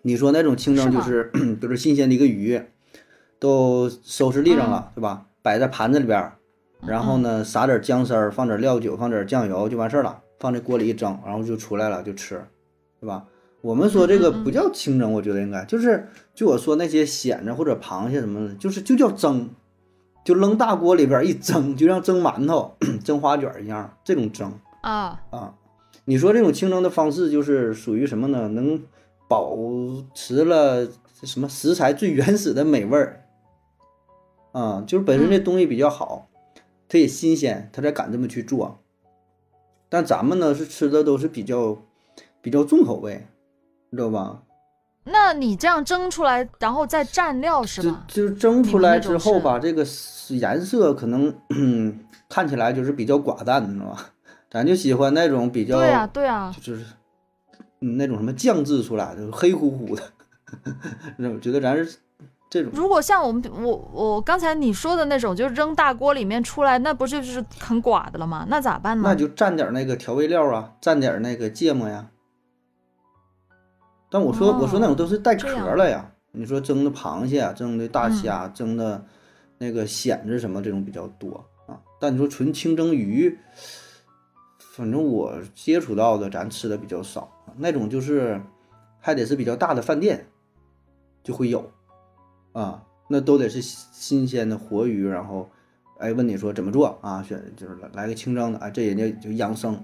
[0.00, 1.24] 你说那种清蒸就是
[1.60, 2.62] 比如新鲜的一个鱼，
[3.38, 5.26] 都收拾利上了，对吧？
[5.42, 6.38] 摆在盘子里边儿，
[6.86, 12.42] 然后呢撒点姜丝儿，放点料酒，放点酱油就完事儿了，放这锅里一蒸，然后就出来了就吃，
[12.98, 13.24] 对吧？
[13.62, 19.48] 我们说这个不叫清蒸，我觉得应该就是就我说那些蚬子或者螃蟹什么的，就是就叫蒸，
[20.24, 24.52] 就扔大锅里边一蒸，就像蒸馒头、 蒸花卷一样，这种蒸。
[24.82, 25.54] 啊，啊，
[26.06, 28.48] 你说这种清蒸的方式就是属于什么呢？
[28.48, 28.82] 能
[29.28, 29.56] 保
[30.12, 30.88] 持了
[31.22, 33.24] 什么食材最原始的美味儿
[34.50, 36.28] 啊，就是本身这东西比较好，
[36.88, 38.80] 它也新鲜，它才敢这么去做。
[39.88, 41.78] 但咱们呢是吃的都是比较
[42.40, 43.24] 比较重口味，
[43.92, 44.38] 你知道吧？
[45.04, 48.04] 那你这样蒸出来，然后再蘸料是就吧？
[48.08, 49.84] 就是蒸出来之后吧，这个
[50.30, 51.34] 颜色可能
[52.28, 54.06] 看起来就是比较寡淡，你知道吧？
[54.50, 56.84] 咱就喜欢那种比较对啊，对啊，就是
[57.80, 60.02] 嗯那种什么酱制出来的黑乎乎的，
[61.18, 61.98] 那我觉得咱是
[62.48, 68.46] 这种如果像我们我我刚才你说的那种，就扔大锅里面出来，那不就是很寡的了吗？
[68.48, 69.02] 那咋办呢？
[69.08, 72.06] 那就蘸点那个调味料啊，蘸点那个芥末呀。
[74.12, 79.02] 但我说、我说那种都是带壳了呀，你说蒸的螃蟹啊，蒸的大嗯虾，蒸的
[79.56, 81.80] 那个蚬子什么这种比较多啊。
[81.98, 83.34] 但你说纯清蒸鱼，
[84.58, 88.38] 反正我接触到的咱吃的比较少，那种就是
[89.00, 90.26] 还得是比较大的饭店
[91.22, 91.72] 就会有
[92.52, 95.48] 啊，那都得是新鲜的活鱼，然后
[95.98, 97.22] 哎问你说怎么做啊？
[97.22, 99.82] 选就是来来个清蒸的，啊，这人家就养生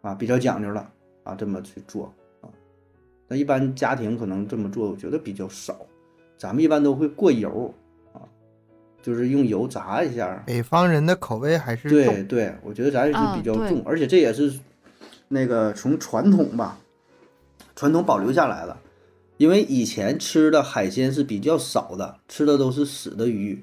[0.00, 0.88] 啊，比较讲究了
[1.24, 2.14] 啊，这么去做
[3.26, 3.28] 啊。
[3.28, 5.76] 那一般家庭可能这么做，我觉得比较少，
[6.38, 7.74] 咱们一般都会过油
[8.12, 8.22] 啊，
[9.02, 14.52] 就是用油炸一下，北方人的口味还是对，对，我觉得咱也是比较重，而且这也是
[15.28, 16.78] 那个从传统吧，
[17.74, 18.76] 传统保留下来的。
[19.38, 23.62] 因为以前吃的海鲜是比较少的，吃的都是死的鱼，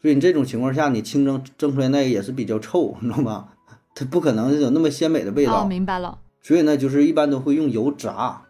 [0.00, 3.48] 所以你这种情况下，你清蒸蒸出来那个也是比较臭，你知道吗？
[3.94, 5.62] 它不可能有那么鲜美的味道。
[5.62, 6.18] 哦，明白了。
[6.40, 8.40] 所以呢，就是一般都会用油炸，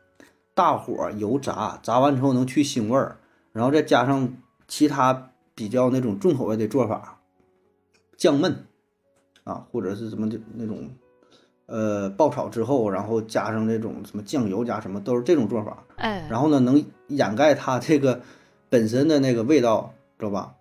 [0.58, 3.18] 大火油炸，炸完之后能去腥味儿，
[3.52, 4.28] 然后再加上
[4.66, 7.20] 其他比较那种重口味的做法，
[8.16, 8.52] 酱焖
[9.44, 10.90] 啊，或者是什么的那种
[11.66, 15.84] 呃爆炒之后，然后加上那种什么酱油加什么，都是这种做法。
[15.94, 18.20] 哎，然后呢，能掩盖它这个
[18.68, 20.56] 本身的那个味道，知道吧？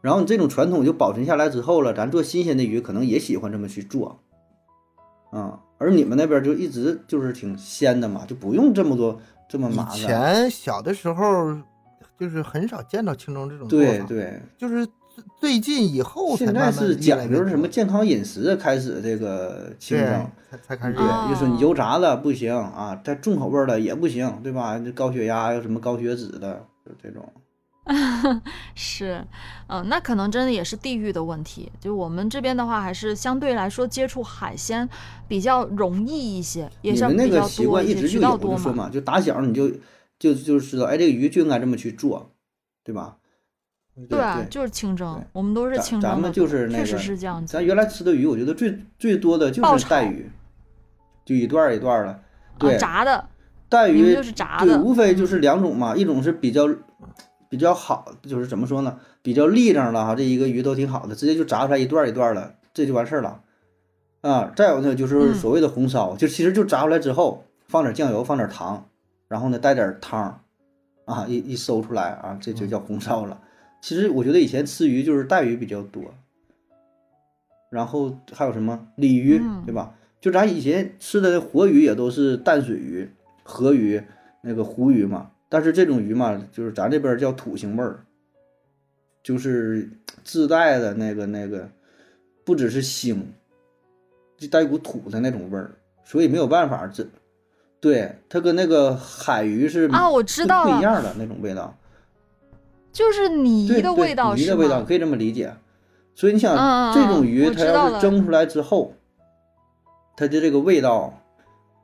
[0.00, 4.20] 然后你这种传统就保存下来之后了，咱做新鲜的鱼可能也喜欢这么去做，
[5.32, 9.20] 啊，而你们那边就一直就是挺鲜的嘛，就不用这么多
[9.50, 9.96] 这么以麻烦。
[9.98, 11.52] 前小的时候
[12.16, 24.78] 就是很少见到清蒸这种做法，对对，就是最最近以后才现在慢慢是越来越讲究什么健康饮食开始这个清对蒸，才才开始对，啊就是你油炸的不行啊，再重口味的也不行，对吧？
[24.78, 27.28] 这高血压有什么高血脂的，就这种。
[28.74, 29.24] 是，
[29.66, 31.70] 嗯、那可能真的也是地域的问题。
[31.80, 34.88] 就我们这边的话，还是相对来说接触海鲜
[35.26, 39.68] 比较容易一些，也是你们那比较个习多一些，惯一直就有，渠道多我就说嘛，就打小你就
[40.18, 42.30] 就就知道，哎，这个鱼就应该这么去做，
[42.84, 43.16] 对吧？
[44.08, 47.62] 对啊，对就是清蒸，我们都是清蒸咱们就是那确实是这样子咱。
[47.62, 50.30] 原来吃的鱼，我觉得最最多的就是带鱼，
[51.26, 52.12] 就一段一段儿的。
[52.12, 52.20] 啊，
[52.58, 53.28] 对，炸的，
[53.68, 56.66] 带鱼就是炸对，的，无非就是两种嘛，一种是比较
[57.50, 63.42] 比较好，就是怎么说呢，比较立正了哈，这一个鱼都挺好的，直接就炸出来一段一段儿的，这就完事儿了。
[64.20, 68.88] 啊，再有呢就是嗯所谓的红烧，就其实就炸出来之后放点酱油，放点糖，
[69.26, 70.42] 然后呢带点汤，
[71.06, 73.40] 啊一一收出来啊，这就叫红烧了。
[73.82, 76.14] 其实我觉得以前吃鱼就是带鱼比较多，
[77.68, 79.94] 然后还有什么鲤鱼，嗯对吧？
[80.20, 83.10] 就咱以前吃的活鱼也都是淡水鱼、
[83.42, 84.02] 河鱼、
[84.42, 85.30] 那个湖鱼嘛。
[85.50, 88.02] 但是这种鱼嘛，就是咱这边叫土腥味儿，
[89.22, 89.90] 就是
[90.24, 91.68] 自带的那个那个，
[92.44, 93.20] 不只是腥，
[94.38, 95.72] 就带一股土的那种味儿，
[96.04, 97.06] 所以没有办法这。
[97.80, 101.76] 对，它跟那个海鱼是啊我知道不一样的那种味道。
[102.92, 105.54] 就是泥的味道是泥的味道，可以这么理解。
[106.14, 106.54] 所以你想，
[106.92, 108.94] 这种鱼它要是蒸出来之后，
[110.16, 111.22] 它的这个味道，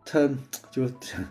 [0.04, 0.28] 它
[0.70, 0.86] 就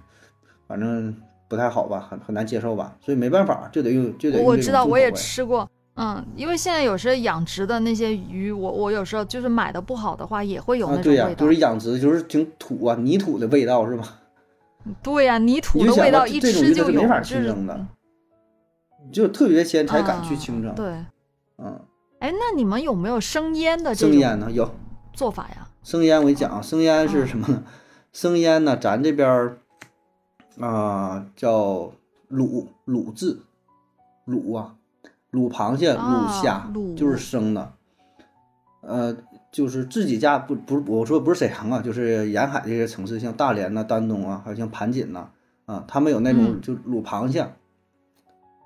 [0.68, 1.16] 反正
[1.56, 2.94] 不太好吧，很很难接受吧。
[3.00, 5.70] 所以没办法，就得用就得用我我知道，我也吃过。
[5.96, 11.40] 嗯，因为现在有时养殖的那些鱼，我我有时候就是买的不好的话，也会有啊，那种对呀、味道。
[11.40, 14.20] 就是养殖，就是挺土啊，泥土的味道是吧？
[15.02, 17.88] 对呀、泥土的味道一吃就有，没法就是清蒸的，
[19.14, 20.76] 就特别鲜才敢去啊清蒸。
[20.76, 20.86] 对，
[21.58, 21.80] 嗯，
[22.20, 24.70] 哎，那你们有没有生腌的这种生腌呢有。
[25.14, 25.66] 做法呀？
[25.82, 27.64] 生腌我给你讲啊，生腌是嗯什么呢？
[28.12, 29.58] 生腌呢，咱这边儿
[30.60, 31.92] 啊、叫
[32.32, 33.38] 卤卤制，
[34.26, 34.76] 卤啊，
[35.32, 37.74] 卤螃蟹、啊卤虾卤就是生的，
[38.82, 39.16] 呃，
[39.52, 45.30] 就是自己家不不是我说不是沈阳啊，就是沿海这些城市，像大连呐、丹东啊，还有像盘锦呐
[45.66, 47.48] 啊，他们有那种嗯就卤螃蟹，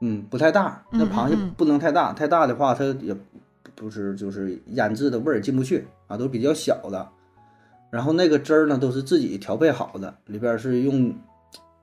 [0.01, 3.15] 嗯，不太大，那螃蟹嗯不能太大，太大的话它也
[3.75, 7.09] 不是就是腌制的味儿进不去啊，都比较小的。
[7.89, 11.11] 然后那个汁儿呢都是自己调配好的，里边儿是用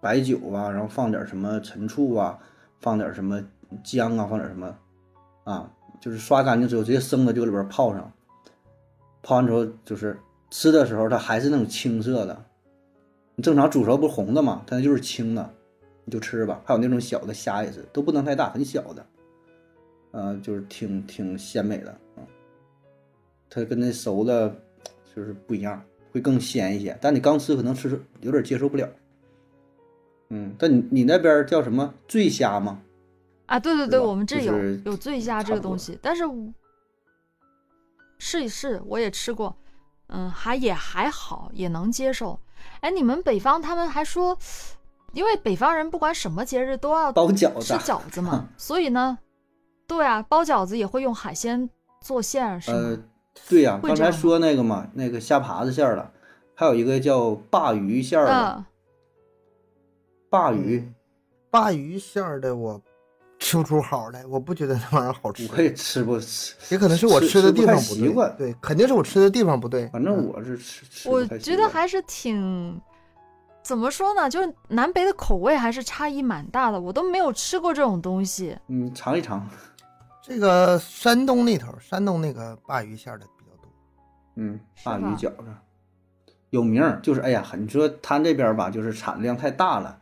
[0.07, 2.39] 白酒啊，然后放点什么陈醋啊，
[2.79, 3.45] 放点什么
[3.83, 4.73] 姜啊，放点什么
[5.43, 5.69] 啊，
[6.01, 8.13] 就是刷干净之后直接生的就里边泡上，
[9.21, 10.17] 泡完之后就是
[10.49, 12.45] 吃的时候它还是那种青色的，
[13.35, 15.53] 你正常煮熟不是红的嘛，它就是青的，
[16.05, 16.63] 你就吃吧。
[16.65, 19.05] 还有那种小的虾也是，都不能太大，很小的，
[20.13, 22.23] 呃，就是挺挺鲜美的啊。
[23.51, 24.55] 它跟那熟的
[25.13, 25.83] 就是不一样，
[26.13, 26.97] 会更鲜一些。
[27.01, 28.89] 但你刚吃可能吃有点接受不了。
[30.31, 32.81] 嗯，但你你那边叫什么醉虾吗？
[33.47, 36.53] 啊，对对对，我们这有就是有醉虾这个东西，但是我
[38.19, 39.55] 试一试，我也吃过，
[40.09, 42.39] 嗯，还也还好，也能接受。
[42.81, 44.37] 哎，你们北方他们还说，
[45.13, 49.19] 因为北方人不管什么节日都要包饺子吃饺子嘛， 所以呢，
[49.87, 51.71] 对啊，包饺子也会用海鲜
[52.01, 52.77] 做馅儿，是吗？
[52.77, 52.99] 呃，
[53.49, 56.11] 对呀、刚才说那个嘛，那个虾爬子馅儿的，
[56.55, 58.65] 还有一个叫鲅鱼馅儿的，嗯，
[60.31, 60.95] 鲅鱼嗯
[61.53, 62.81] 鲅鱼馅儿的我
[63.39, 65.49] 吃不出好来，我不觉得那玩意儿好吃。
[65.53, 69.87] 我也吃不吃，也可能是我吃吃的地方不对，习惯对，肯定是我吃的地方不对。
[69.89, 72.81] 反正嗯我是吃吃我觉得还是挺。
[73.63, 74.31] 怎么说呢？
[74.31, 78.57] 就是南北的口味还是差异蛮大的，我都没有吃过这种东西。
[78.69, 79.45] 嗯尝一尝，
[80.23, 83.69] 这个山东那头，山东那个鲅鱼馅儿的比较多。
[84.37, 85.47] 嗯，鲅鱼饺子
[86.51, 89.99] 有名儿，就是哎呀，你说他这边吧，就是产量太大了，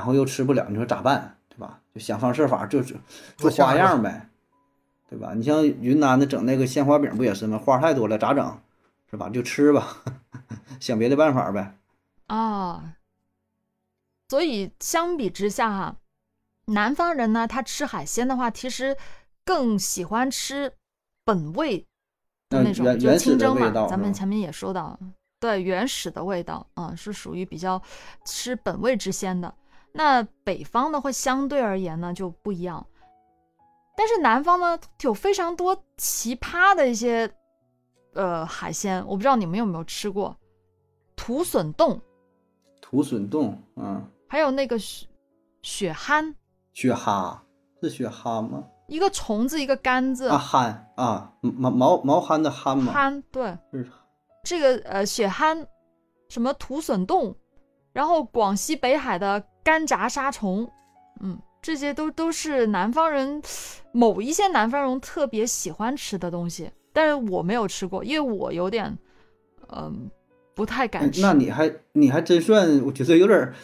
[0.00, 1.78] 然后又吃不了，你说咋办，对吧？
[1.94, 2.96] 就想方设法就就
[3.36, 4.30] 做花样呗，
[5.10, 5.34] 对吧？
[5.34, 7.58] 你像云南的整那个鲜花饼不也是吗？
[7.58, 8.58] 花太多了咋整，
[9.10, 9.28] 是吧？
[9.28, 9.98] 就吃吧，
[10.80, 11.76] 想别的办法呗。
[12.28, 12.94] 啊，
[14.30, 15.96] 所以相比之下哈，
[16.64, 18.96] 南方人呢，他吃海鲜的话，其实
[19.44, 20.72] 更喜欢吃
[21.26, 21.86] 本味
[22.48, 23.86] 的嗯那种，就原原始清蒸嘛的味道。
[23.86, 24.98] 咱们前面也说到，
[25.38, 27.82] 对原始的味道啊、是属于比较
[28.24, 29.54] 吃本味之鲜的。
[29.92, 32.86] 那北方呢，会相对而言呢就不一样，
[33.96, 37.30] 但是南方呢有非常多奇葩的一些
[38.14, 40.36] 呃海鲜，我不知道你们有没有吃过
[41.16, 42.00] 土笋冻。
[42.80, 45.06] 土笋冻，嗯，还有那个雪
[45.62, 46.34] 雪蛤，
[46.72, 47.40] 雪蛤
[47.82, 48.64] 是雪蛤吗？
[48.88, 52.92] 一个虫子，一个杆子，啊，憨啊，毛毛毛憨的憨吗？
[52.92, 53.88] 憨，对，是
[54.42, 55.64] 这个呃雪憨，
[56.28, 57.36] 什么土笋冻，
[57.92, 60.68] 然后广西北海的干炸沙虫，
[61.20, 63.42] 嗯，这些都都是南方人
[63.92, 68.96] 某一些南方人特别喜欢吃的东西，但是我没有吃过，因为我有点
[69.72, 70.10] 嗯、
[70.54, 71.20] 不太敢吃。
[71.20, 73.54] 那你还你还真算，我觉得有点儿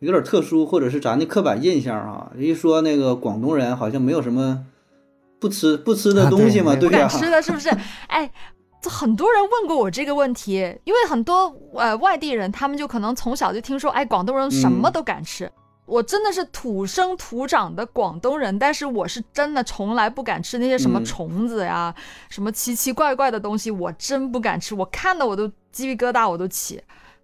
[0.00, 2.32] 有点特殊，或者是咱的刻板印象啊。
[2.36, 4.66] 一说那个广东人好像没有什么
[5.38, 7.70] 不吃不吃的啊东西嘛，对对呀、不敢吃的，是不是？
[8.08, 10.54] 哎，这很多人问过我这个问题，
[10.84, 15.50] 因为很多呃外地人，他们就可能从小就听说，哎，广东人什么嗯都敢吃。
[15.86, 21.92] 我真的是土生土长的广东人，但是我是真的从来不敢吃那些什么嗯虫子呀、
[22.28, 26.80] 什么奇奇怪怪的东西，我真不敢吃，我看的我都鸡皮疙瘩我都起。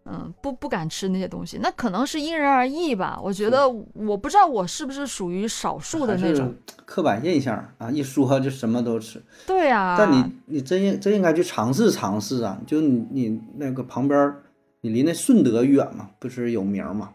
[0.09, 3.19] 嗯，不不敢吃那些东西，那可能是因人而异吧。
[3.23, 6.55] 我觉得我不知道我是不是属于少数的那种。
[6.85, 9.21] 刻板印象啊，一说就什么都吃。
[9.47, 12.61] 对啊，但你你真应真应该去尝试尝试啊！
[12.67, 14.35] 就你你那个旁边，
[14.83, 17.11] 你离那顺德远嘛，不是有名儿嘛？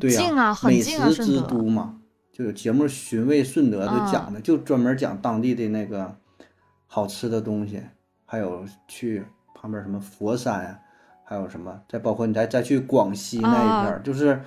[0.00, 1.40] 对呀、近啊，很美近啊，食之。
[1.42, 2.00] 都嘛，
[2.32, 6.16] 就有节目《寻味顺德》就讲的，就专门讲当地的那个
[6.86, 7.80] 好吃的东西，
[8.26, 10.78] 还有去旁边什么佛山啊，
[11.28, 14.42] 还有什么，再包括你再再去广西那一片儿，就是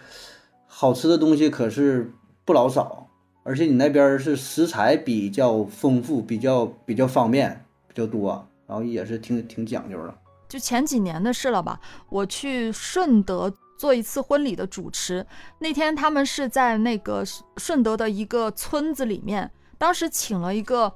[0.65, 2.11] 好吃的东西可是
[2.43, 3.07] 不老少，
[3.43, 10.15] 而且你那边儿是食材比较丰富，比较比较方便，比较多，然后也是挺挺讲究的。
[10.49, 11.79] 就前几年的事了吧，
[12.09, 15.23] 我去顺德做一次婚礼的主持，
[15.59, 17.23] 那天他们是在那个
[17.57, 20.91] 顺德的一个村子里面，当时请了一个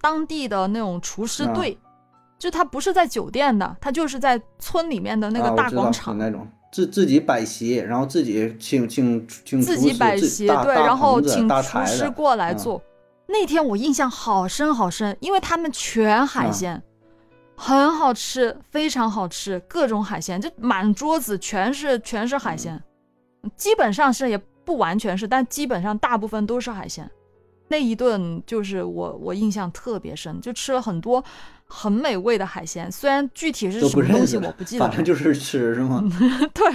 [0.00, 1.78] 当地的那种厨师啊队，
[2.40, 6.14] 就他不是在酒店的，他就是在村里面的那个大广场。
[6.14, 12.82] 是那种自自己摆席，然后自己请请请自己摆席，对，然后请厨师过来嗯做。
[13.26, 16.82] 那天我印象好深好深，因为他们全海啊鲜，
[17.56, 22.82] 很好吃，非常好吃，各种海鲜，就满桌子全是全是海鲜，
[23.54, 27.08] 基本上是也不完全是，但基本上大部分都是海鲜。
[27.68, 31.22] 那一顿就是我我印象特别深，就吃了很多
[31.70, 36.02] 很美味的海鲜，虽然具体是什么东西认识了我不记得，反正就是吃是吗？
[36.52, 36.68] 对，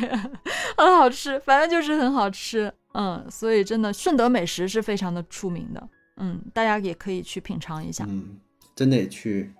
[0.77, 2.71] 很好吃，反正就是很好吃。
[2.93, 5.89] 嗯，所以真的顺德美食是非常的出名的。
[6.15, 8.05] 嗯，大家也可以去品尝一下。
[8.07, 8.37] 嗯，
[8.73, 9.51] 真得去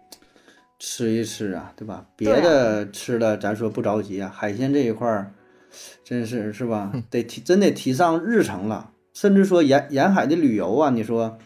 [0.79, 2.05] 吃一吃啊，对吧？
[2.15, 5.33] 别的吃了咱说不着急啊，海鲜这一块儿
[6.05, 6.93] 真是是吧？
[7.09, 11.37] 得提真得提上日程了，甚至说沿沿海的旅游啊，你说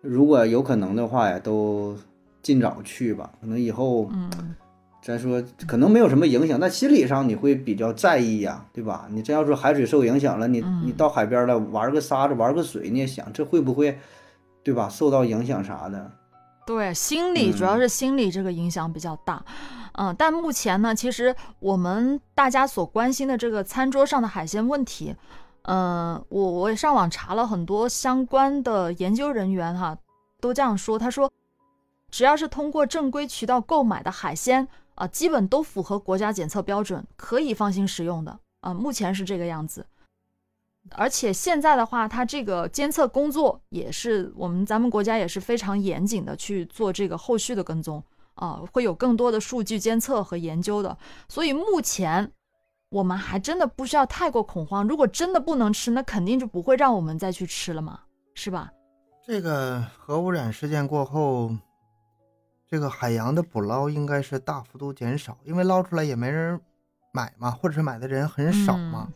[0.00, 1.98] 如果有可能的话呀，都
[2.42, 3.30] 尽早去吧。
[3.40, 4.54] 可能以后嗯，
[5.02, 9.06] 咱说可能没有什么影响，但心理上你会比较在意呀、对吧？
[9.10, 13.98] 你真要说海水受影响了，你你嗯到海边了玩个沙子玩个水，你也想这会不会，
[14.62, 14.88] 对吧？
[14.88, 16.10] 受到影响啥的。
[16.66, 19.42] 对，心理主要嗯是心理这个影响比较大。
[19.92, 25.16] 嗯，但目前呢，其实我们大家所关心的这个餐桌上的海鲜问题，
[25.62, 29.96] 嗯，我我也上网查了很多相关的研究人员哈，
[30.40, 30.98] 都这样说。
[30.98, 31.32] 他说，
[32.10, 38.72] 只要是通过正规渠道购买的海鲜啊，基本都符合国家检测标准，可以放心食用的啊。
[38.74, 39.86] 目前是这个样子。
[40.92, 48.02] 而且现在的话，它这个监测工作也是我们咱们国家也是非常严谨的去做这个后续的跟踪
[48.34, 50.96] 啊，会有更多的数据监测和研究的。
[51.28, 52.32] 所以目前
[52.88, 54.88] 我们还真的不需要太过恐慌。
[54.88, 58.00] 如果真的不能吃，那肯定就不会让我们再去吃了嘛，
[58.34, 58.72] 是吧？
[59.26, 61.50] 这个核污染事件过后，
[62.70, 66.60] 这个海洋的捕捞应该是大幅度减少，因为捞出来也没人
[67.12, 69.06] 买嘛，或者是买的人很少嘛。
[69.08, 69.14] 嗯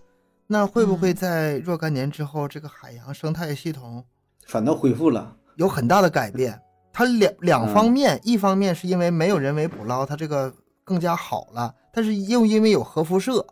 [0.48, 4.04] 那会不会嗯在若干年之后，这个海洋生态系统
[4.46, 5.34] 反倒恢复了。
[5.56, 6.60] 有很大的改变？
[6.92, 10.52] 它两两嗯方面，一方面是因为没有人为捕捞，它这个
[10.84, 13.46] 更加好了，但是又因为有核辐射，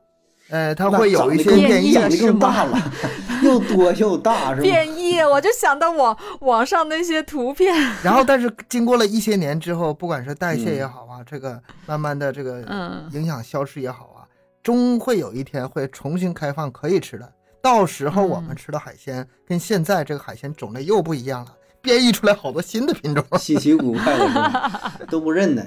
[0.50, 2.76] 呃，它会有一些变异更大了，
[3.44, 4.62] 又多又大，是吧？
[4.62, 14.26] 变异，我就想到网网上那些图片， 然后，但是经过了一些年之后，不管是代谢也嗯好啊，这个慢慢的这个嗯影响消失也好啊，
[14.62, 17.32] 终会有一天会重新开放可以吃的。
[17.62, 25.06] 到时候我们嗯吃的海鲜跟现在这个海鲜种类又不一样了，变异出来好多新的品种，稀奇古怪的？
[25.10, 25.64] 都不认得，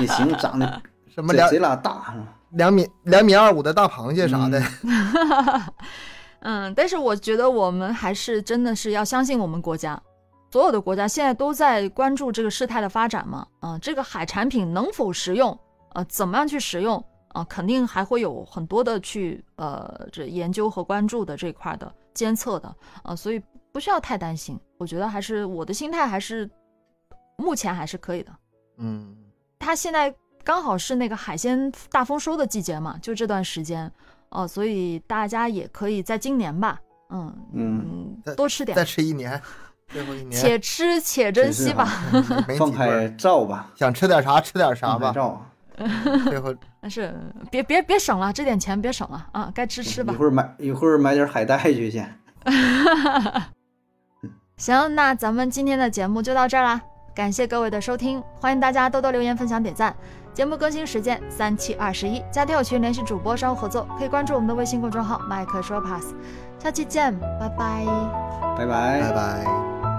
[0.00, 0.82] 也行，长得
[1.14, 2.14] 什么两这贼拉大？
[2.52, 4.58] 两米两米二五的大螃蟹啥的。
[4.82, 5.62] 嗯，
[6.76, 10.00] 但是我觉得我们还是真的是要相信我们国家，
[10.52, 13.46] 所有的国家现在都在关注这个事态的发展嘛。
[13.60, 15.58] 啊、这个海产品能否食用，
[15.94, 24.58] 呃，怎么样去食用啊、肯定还会有很多的去呃这研究和关注的这块的监测的啊、所以不需要太担心。
[24.78, 26.48] 我觉得还是我的心态还是
[27.36, 28.32] 目前还是可以的。
[28.78, 29.16] 嗯，
[29.58, 30.14] 它现在
[30.44, 33.92] 刚好是那个海鲜大丰收的季节嘛，就这段时间，
[34.30, 36.78] 哦、所以大家也可以在今年吧，
[37.10, 39.40] 嗯嗯嗯，多吃点再，吃一年，
[39.88, 41.88] 最后一年，且吃且珍惜吧。
[42.12, 45.12] 嗯没放开照吧，想吃点啥吃点啥吧。
[45.12, 45.40] 照。
[46.24, 47.14] 最后 但是
[47.50, 50.16] 别别别省了，这点钱别省了啊，该吃吃吧一。
[50.16, 52.18] 会儿买一会儿买点海带去先。
[54.56, 56.80] 行，那咱们今天的节目就到这儿啦，
[57.14, 59.94] 感谢各位的收听，欢迎大家多多留言、分享、点赞。
[60.36, 66.12] 节目更新时间三七二十一，加听友群联系主播商务合作，可以关注我们的微信公众号麦克说 pass。
[66.58, 67.86] 下期见，拜拜。
[68.58, 69.95] 拜拜拜拜。